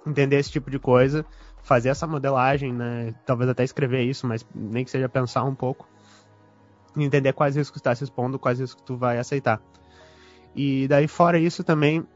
entender 0.06 0.36
esse 0.36 0.50
tipo 0.50 0.70
de 0.70 0.78
coisa, 0.78 1.24
fazer 1.62 1.88
essa 1.88 2.06
modelagem, 2.06 2.72
né? 2.72 3.14
Talvez 3.24 3.48
até 3.48 3.64
escrever 3.64 4.02
isso, 4.02 4.26
mas 4.26 4.46
nem 4.54 4.84
que 4.84 4.90
seja 4.90 5.08
pensar 5.08 5.44
um 5.44 5.54
pouco. 5.54 5.88
Entender 6.96 7.32
quais 7.32 7.56
riscos 7.56 7.78
está 7.78 7.94
se 7.94 8.04
expondo, 8.04 8.38
quais 8.38 8.60
riscos 8.60 8.82
tu 8.82 8.96
vai 8.96 9.18
aceitar. 9.18 9.60
E 10.54 10.86
daí, 10.86 11.08
fora 11.08 11.38
isso, 11.38 11.64
também 11.64 12.06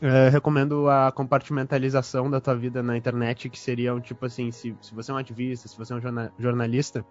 é, 0.00 0.28
recomendo 0.28 0.88
a 0.88 1.12
compartimentalização 1.12 2.28
da 2.30 2.40
tua 2.40 2.56
vida 2.56 2.82
na 2.82 2.96
internet, 2.96 3.48
que 3.48 3.58
seria 3.58 3.94
um 3.94 4.00
tipo 4.00 4.26
assim, 4.26 4.50
se, 4.50 4.76
se 4.80 4.94
você 4.94 5.10
é 5.10 5.14
um 5.14 5.18
ativista, 5.18 5.68
se 5.68 5.76
você 5.76 5.92
é 5.92 5.96
um 5.96 6.00
jornalista, 6.38 7.04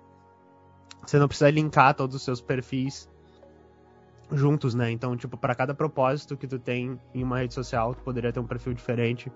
você 1.06 1.18
não 1.20 1.28
precisa 1.28 1.50
linkar 1.50 1.94
todos 1.94 2.16
os 2.16 2.22
seus 2.22 2.42
perfis 2.42 3.10
juntos, 4.32 4.76
né? 4.76 4.92
Então, 4.92 5.16
tipo, 5.16 5.38
para 5.38 5.56
cada 5.56 5.74
propósito 5.74 6.36
que 6.36 6.48
tu 6.48 6.60
tem 6.60 7.00
em 7.14 7.24
uma 7.24 7.40
rede 7.40 7.54
social, 7.54 7.96
tu 7.96 8.04
poderia 8.04 8.32
ter 8.32 8.40
um 8.40 8.48
perfil 8.48 8.74
diferente 8.74 9.32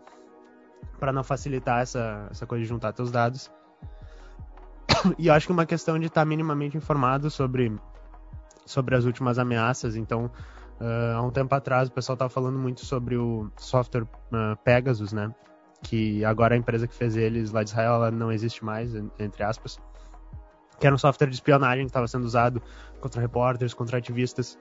para 1.00 1.12
não 1.12 1.24
facilitar 1.24 1.82
essa, 1.82 2.28
essa 2.30 2.46
coisa 2.46 2.64
de 2.64 2.70
juntar 2.70 2.94
teus 2.94 3.12
dados. 3.12 3.52
E 5.18 5.28
eu 5.28 5.34
acho 5.34 5.48
que 5.48 5.54
uma 5.54 5.66
questão 5.66 5.98
de 5.98 6.08
estar 6.08 6.22
tá 6.22 6.26
minimamente 6.26 6.78
informado 6.78 7.30
sobre, 7.30 7.76
sobre 8.66 8.96
as 8.96 9.06
últimas 9.06 9.40
ameaças. 9.40 9.96
Então, 9.96 10.26
uh, 10.80 11.16
há 11.16 11.22
um 11.22 11.32
tempo 11.32 11.56
atrás, 11.56 11.90
o 11.90 11.92
pessoal 11.92 12.14
estava 12.14 12.30
falando 12.30 12.60
muito 12.60 12.86
sobre 12.86 13.18
o 13.18 13.50
software 13.58 14.04
uh, 14.04 14.56
Pegasus, 14.64 15.12
né? 15.12 15.34
Que 15.82 16.24
agora 16.24 16.54
a 16.54 16.58
empresa 16.58 16.88
que 16.88 16.94
fez 16.94 17.16
eles 17.16 17.52
lá 17.52 17.64
de 17.64 17.72
Israel 17.72 17.94
ela 17.96 18.12
não 18.12 18.32
existe 18.32 18.64
mais, 18.64 18.94
entre 19.18 19.44
aspas. 19.44 19.80
Que 20.82 20.88
era 20.88 20.96
um 20.96 20.98
software 20.98 21.28
de 21.28 21.36
espionagem 21.36 21.86
que 21.86 21.92
estava 21.92 22.08
sendo 22.08 22.26
usado 22.26 22.62
contra 23.00 23.22
repórteres, 23.22 23.74
contra 23.74 24.00
ativistas. 24.00 24.60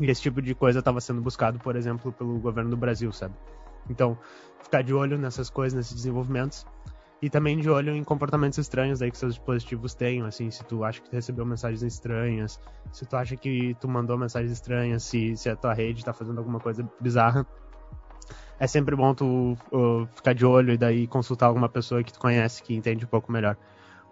E 0.00 0.06
esse 0.06 0.22
tipo 0.22 0.40
de 0.40 0.54
coisa 0.54 0.78
estava 0.78 1.00
sendo 1.00 1.20
buscado, 1.20 1.58
por 1.58 1.76
exemplo, 1.76 2.12
pelo 2.12 2.38
governo 2.38 2.70
do 2.70 2.76
Brasil, 2.76 3.12
sabe? 3.12 3.34
Então, 3.90 4.16
ficar 4.62 4.82
de 4.82 4.94
olho 4.94 5.18
nessas 5.18 5.50
coisas, 5.50 5.76
nesses 5.76 5.94
desenvolvimentos. 5.94 6.64
E 7.20 7.28
também 7.28 7.58
de 7.58 7.68
olho 7.68 7.94
em 7.94 8.04
comportamentos 8.04 8.58
estranhos 8.58 9.00
aí 9.02 9.10
que 9.10 9.18
seus 9.18 9.34
dispositivos 9.34 9.94
tenham, 9.94 10.26
assim, 10.26 10.50
se 10.50 10.64
tu 10.64 10.84
acha 10.84 11.00
que 11.00 11.08
tu 11.08 11.14
recebeu 11.14 11.44
mensagens 11.44 11.82
estranhas, 11.82 12.60
se 12.92 13.04
tu 13.04 13.16
acha 13.16 13.36
que 13.36 13.74
tu 13.80 13.88
mandou 13.88 14.16
mensagens 14.18 14.52
estranhas, 14.52 15.02
se, 15.02 15.36
se 15.36 15.48
a 15.48 15.56
tua 15.56 15.72
rede 15.72 16.00
está 16.00 16.12
fazendo 16.12 16.38
alguma 16.38 16.60
coisa 16.60 16.88
bizarra. 17.00 17.46
É 18.58 18.66
sempre 18.66 18.94
bom 18.94 19.14
tu 19.14 19.56
uh, 19.72 20.06
ficar 20.14 20.32
de 20.32 20.44
olho 20.44 20.72
e 20.72 20.76
daí 20.76 21.06
consultar 21.06 21.46
alguma 21.46 21.68
pessoa 21.68 22.04
que 22.04 22.12
tu 22.12 22.20
conhece, 22.20 22.62
que 22.62 22.74
entende 22.74 23.04
um 23.04 23.08
pouco 23.08 23.32
melhor. 23.32 23.56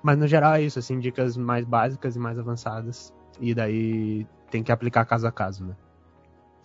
Mas 0.02 0.18
no 0.18 0.26
geral 0.26 0.54
é 0.54 0.62
isso, 0.62 0.78
assim, 0.78 0.98
dicas 0.98 1.36
mais 1.36 1.64
básicas 1.64 2.16
e 2.16 2.18
mais 2.18 2.38
avançadas. 2.38 3.12
E 3.40 3.54
daí 3.54 4.26
tem 4.50 4.62
que 4.62 4.72
aplicar 4.72 5.04
caso 5.04 5.26
a 5.26 5.32
caso, 5.32 5.64
né? 5.64 5.74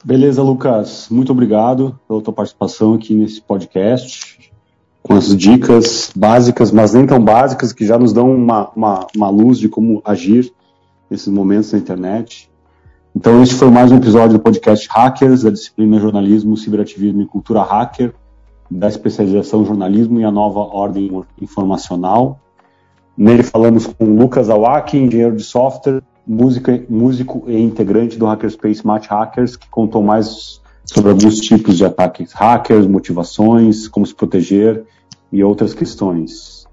Beleza, 0.03 0.41
Lucas. 0.41 1.07
Muito 1.09 1.31
obrigado 1.31 1.99
pela 2.07 2.21
tua 2.21 2.33
participação 2.33 2.93
aqui 2.93 3.15
nesse 3.15 3.41
podcast, 3.41 4.51
com 5.01 5.13
as 5.13 5.35
dicas 5.35 6.11
básicas, 6.15 6.71
mas 6.71 6.93
nem 6.93 7.05
tão 7.05 7.23
básicas, 7.23 7.73
que 7.73 7.85
já 7.85 7.97
nos 7.97 8.13
dão 8.13 8.33
uma, 8.33 8.69
uma, 8.75 9.07
uma 9.15 9.29
luz 9.29 9.57
de 9.57 9.69
como 9.69 10.01
agir 10.05 10.51
esses 11.09 11.27
momentos 11.27 11.71
na 11.71 11.79
internet. 11.79 12.49
Então, 13.15 13.41
este 13.41 13.55
foi 13.55 13.69
mais 13.71 13.91
um 13.91 13.97
episódio 13.97 14.37
do 14.37 14.43
podcast 14.43 14.87
Hackers, 14.89 15.41
da 15.43 15.49
disciplina 15.49 15.99
Jornalismo, 15.99 16.55
Ciberativismo 16.55 17.21
e 17.21 17.25
Cultura 17.25 17.63
Hacker, 17.63 18.13
da 18.69 18.87
especialização 18.87 19.65
Jornalismo 19.65 20.19
e 20.19 20.23
a 20.23 20.31
nova 20.31 20.59
ordem 20.59 21.09
informacional. 21.41 22.39
Nele 23.17 23.41
falamos 23.41 23.87
com 23.87 24.05
Lucas 24.15 24.47
Awaki, 24.47 24.97
engenheiro 24.97 25.35
de 25.35 25.43
software, 25.43 26.03
música, 26.25 26.85
músico 26.87 27.45
e 27.47 27.59
integrante 27.59 28.15
do 28.15 28.27
Hackerspace 28.27 28.85
Match 28.85 29.07
Hackers, 29.07 29.55
que 29.55 29.67
contou 29.69 30.03
mais 30.03 30.61
sobre 30.85 31.09
alguns 31.09 31.39
tipos 31.39 31.77
de 31.77 31.83
ataques 31.83 32.31
hackers, 32.33 32.85
motivações, 32.85 33.87
como 33.87 34.05
se 34.05 34.13
proteger 34.13 34.85
e 35.31 35.43
outras 35.43 35.73
questões. 35.73 36.67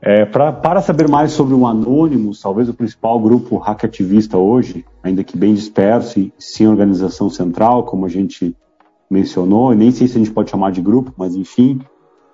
É, 0.00 0.24
pra, 0.24 0.52
para 0.52 0.80
saber 0.80 1.08
mais 1.08 1.32
sobre 1.32 1.54
o 1.54 1.66
Anonymous, 1.66 2.40
talvez 2.40 2.68
o 2.68 2.74
principal 2.74 3.20
grupo 3.20 3.58
hackativista 3.58 4.36
hoje, 4.36 4.84
ainda 5.02 5.22
que 5.22 5.36
bem 5.36 5.54
disperso 5.54 6.18
e 6.18 6.32
sem 6.38 6.68
organização 6.68 7.30
central, 7.30 7.84
como 7.84 8.06
a 8.06 8.08
gente 8.08 8.56
mencionou, 9.10 9.72
e 9.72 9.76
nem 9.76 9.90
sei 9.90 10.06
se 10.08 10.16
a 10.16 10.18
gente 10.18 10.32
pode 10.32 10.50
chamar 10.50 10.70
de 10.72 10.80
grupo, 10.80 11.12
mas 11.16 11.34
enfim, 11.34 11.80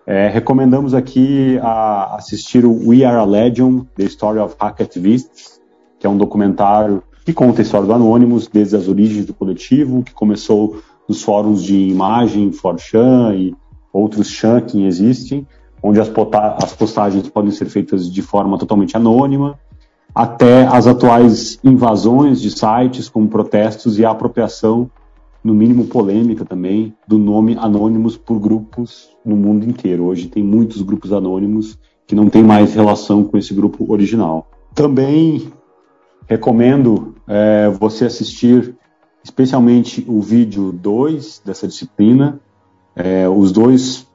é, 0.07 0.29
recomendamos 0.29 0.93
aqui 0.93 1.59
a 1.62 2.17
assistir 2.17 2.64
o 2.64 2.88
We 2.88 3.05
Are 3.05 3.17
a 3.17 3.25
Legion, 3.25 3.85
The 3.97 4.05
Story 4.05 4.38
of 4.38 4.55
Hackativists, 4.59 5.61
que 5.99 6.07
é 6.07 6.11
um 6.11 6.17
documentário 6.17 7.03
que 7.25 7.33
conta 7.33 7.62
a 7.62 7.64
história 7.64 7.87
do 7.87 7.93
Anonymous 7.95 8.47
desde 8.47 8.77
as 8.77 8.87
origens 8.87 9.25
do 9.25 9.33
coletivo, 9.33 10.03
que 10.03 10.12
começou 10.12 10.77
nos 11.09 11.23
fóruns 11.23 11.62
de 11.62 11.88
imagem, 11.88 12.51
4chan 12.51 13.35
e 13.35 13.57
outros 13.93 14.29
chan 14.29 14.61
que 14.61 14.85
existem, 14.85 15.47
onde 15.83 16.01
as, 16.01 16.11
as 16.62 16.73
postagens 16.75 17.29
podem 17.29 17.51
ser 17.51 17.67
feitas 17.67 18.11
de 18.12 18.21
forma 18.21 18.59
totalmente 18.59 18.97
anônima, 18.97 19.59
até 20.14 20.67
as 20.67 20.87
atuais 20.87 21.59
invasões 21.64 22.40
de 22.40 22.51
sites 22.51 23.09
como 23.09 23.29
protestos 23.29 23.99
e 23.99 24.05
a 24.05 24.11
apropriação, 24.11 24.90
no 25.45 25.53
mínimo 25.53 25.85
polêmica 25.85 26.43
também, 26.43 26.97
do 27.07 27.19
nome 27.19 27.55
Anônimos 27.59 28.17
por 28.17 28.41
grupos 28.41 29.11
no 29.23 29.37
mundo 29.37 29.69
inteiro. 29.69 30.05
Hoje 30.05 30.29
tem 30.29 30.43
muitos 30.43 30.81
grupos 30.81 31.13
anônimos 31.13 31.79
que 32.07 32.15
não 32.15 32.31
têm 32.31 32.43
mais 32.43 32.75
relação 32.75 33.23
com 33.25 33.37
esse 33.37 33.53
grupo 33.53 33.93
original. 33.93 34.49
Também 34.75 35.53
recomendo 36.27 37.15
é, 37.29 37.69
você 37.69 38.07
assistir 38.07 38.75
especialmente 39.23 40.05
o 40.09 40.21
vídeo 40.23 40.73
2 40.73 41.43
dessa 41.45 41.69
disciplina. 41.69 42.41
É, 42.97 43.29
os 43.29 43.53
dois 43.53 44.07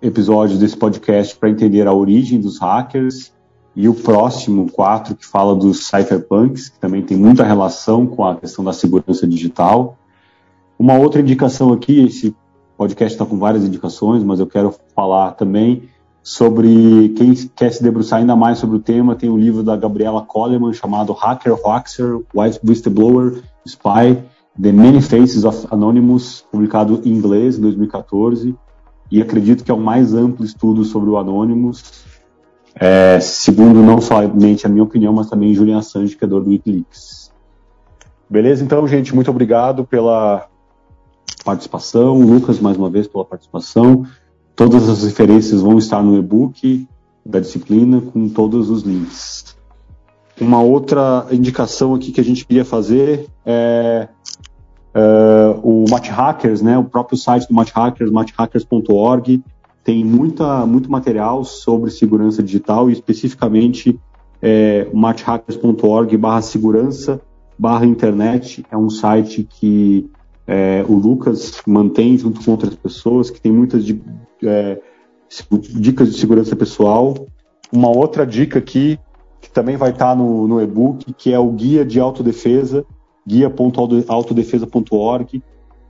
episódios 0.00 0.60
desse 0.60 0.76
podcast 0.76 1.36
para 1.36 1.50
entender 1.50 1.88
a 1.88 1.92
origem 1.92 2.40
dos 2.40 2.58
hackers 2.60 3.32
e 3.74 3.88
o 3.88 3.94
próximo, 3.94 4.70
quatro, 4.70 5.16
que 5.16 5.26
fala 5.26 5.56
dos 5.56 5.86
cypherpunks, 5.86 6.68
que 6.68 6.78
também 6.78 7.02
tem 7.02 7.16
muita 7.16 7.42
relação 7.42 8.06
com 8.06 8.24
a 8.24 8.36
questão 8.36 8.64
da 8.64 8.72
segurança 8.72 9.26
digital. 9.26 9.97
Uma 10.78 10.96
outra 10.96 11.20
indicação 11.20 11.72
aqui, 11.72 12.04
esse 12.04 12.34
podcast 12.76 13.14
está 13.14 13.26
com 13.26 13.36
várias 13.36 13.64
indicações, 13.64 14.22
mas 14.22 14.38
eu 14.38 14.46
quero 14.46 14.72
falar 14.94 15.32
também 15.32 15.88
sobre 16.22 17.08
quem 17.16 17.34
quer 17.56 17.72
se 17.72 17.82
debruçar 17.82 18.20
ainda 18.20 18.36
mais 18.36 18.58
sobre 18.58 18.76
o 18.76 18.80
tema, 18.80 19.16
tem 19.16 19.28
o 19.28 19.32
um 19.32 19.38
livro 19.38 19.62
da 19.62 19.76
Gabriela 19.76 20.22
Coleman 20.22 20.72
chamado 20.72 21.12
Hacker 21.12 21.54
Hoaxer, 21.54 22.20
White 22.34 22.60
Whistleblower, 22.64 23.42
Spy, 23.66 24.22
The 24.60 24.70
Many 24.70 25.00
Faces 25.00 25.44
of 25.44 25.66
Anonymous, 25.70 26.44
publicado 26.52 27.00
em 27.04 27.12
inglês 27.12 27.58
em 27.58 27.62
2014 27.62 28.54
e 29.10 29.22
acredito 29.22 29.64
que 29.64 29.70
é 29.70 29.74
o 29.74 29.80
mais 29.80 30.14
amplo 30.14 30.44
estudo 30.44 30.84
sobre 30.84 31.10
o 31.10 31.16
Anonymous, 31.16 32.04
é, 32.74 33.18
segundo 33.20 33.82
não 33.82 34.00
somente 34.00 34.66
a 34.66 34.68
minha 34.68 34.84
opinião, 34.84 35.12
mas 35.12 35.28
também 35.28 35.54
Julian 35.54 35.78
Assange, 35.78 36.14
criador 36.14 36.44
do 36.44 36.50
Wikileaks. 36.50 37.32
Beleza? 38.28 38.62
Então, 38.62 38.86
gente, 38.86 39.14
muito 39.14 39.30
obrigado 39.30 39.84
pela 39.84 40.46
participação. 41.48 42.20
Lucas, 42.20 42.60
mais 42.60 42.76
uma 42.76 42.90
vez, 42.90 43.08
pela 43.08 43.24
participação. 43.24 44.04
Todas 44.54 44.86
as 44.86 45.02
referências 45.02 45.62
vão 45.62 45.78
estar 45.78 46.02
no 46.02 46.18
e-book 46.18 46.86
da 47.24 47.40
disciplina, 47.40 48.02
com 48.02 48.28
todos 48.28 48.68
os 48.68 48.82
links. 48.82 49.56
Uma 50.38 50.60
outra 50.60 51.26
indicação 51.32 51.94
aqui 51.94 52.12
que 52.12 52.20
a 52.20 52.24
gente 52.24 52.44
queria 52.46 52.64
fazer 52.64 53.26
é 53.46 54.08
Uh, 54.88 55.60
o 55.62 55.84
Match 55.88 56.08
Hackers, 56.08 56.60
né, 56.60 56.76
o 56.76 56.82
próprio 56.82 57.16
site 57.16 57.46
do 57.46 57.54
Match 57.54 57.70
Hackers, 57.72 58.10
matchhackers.org, 58.10 59.44
tem 59.84 60.02
muita, 60.02 60.66
muito 60.66 60.90
material 60.90 61.44
sobre 61.44 61.90
segurança 61.90 62.42
digital 62.42 62.88
e 62.88 62.94
especificamente 62.94 64.00
é, 64.42 64.88
matchhackers.org 64.92 66.16
barra 66.16 66.42
segurança 66.42 67.20
barra 67.56 67.84
internet 67.84 68.64
é 68.70 68.76
um 68.76 68.88
site 68.88 69.44
que 69.44 70.10
é, 70.48 70.84
o 70.88 70.94
Lucas 70.94 71.60
mantém 71.66 72.16
junto 72.16 72.42
com 72.42 72.52
outras 72.52 72.74
pessoas, 72.74 73.28
que 73.28 73.38
tem 73.38 73.52
muitas 73.52 73.84
é, 74.42 74.80
dicas 75.74 76.10
de 76.10 76.18
segurança 76.18 76.56
pessoal. 76.56 77.14
Uma 77.70 77.94
outra 77.94 78.26
dica 78.26 78.58
aqui, 78.58 78.98
que 79.42 79.50
também 79.50 79.76
vai 79.76 79.90
estar 79.90 80.16
no, 80.16 80.48
no 80.48 80.62
e-book, 80.62 81.12
que 81.12 81.34
é 81.34 81.38
o 81.38 81.50
guia 81.50 81.84
de 81.84 82.00
autodefesa, 82.00 82.82
guia.autodefesa.org, 83.26 85.42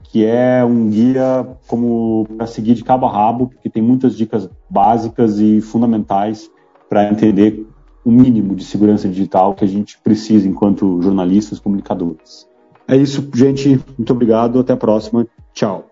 que 0.03 0.25
é 0.25 0.65
um 0.65 0.89
guia 0.89 1.47
como 1.65 2.27
para 2.35 2.45
seguir 2.45 2.73
de 2.73 2.83
cabo 2.83 3.05
a 3.05 3.11
rabo, 3.11 3.47
porque 3.47 3.69
tem 3.69 3.81
muitas 3.81 4.17
dicas 4.17 4.49
básicas 4.69 5.39
e 5.39 5.61
fundamentais 5.61 6.51
para 6.89 7.09
entender 7.09 7.65
o 8.03 8.11
mínimo 8.11 8.53
de 8.55 8.65
segurança 8.65 9.07
digital 9.07 9.53
que 9.53 9.63
a 9.63 9.67
gente 9.67 9.97
precisa 10.03 10.49
enquanto 10.49 11.01
jornalistas, 11.01 11.59
comunicadores. 11.59 12.48
É 12.89 12.97
isso, 12.97 13.29
gente. 13.35 13.79
Muito 13.95 14.11
obrigado. 14.11 14.59
Até 14.59 14.73
a 14.73 14.77
próxima. 14.77 15.27
Tchau. 15.53 15.87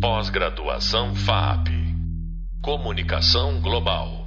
Pós-graduação 0.00 1.14
FAP. 1.14 1.68
Comunicação 2.62 3.60
Global. 3.60 4.25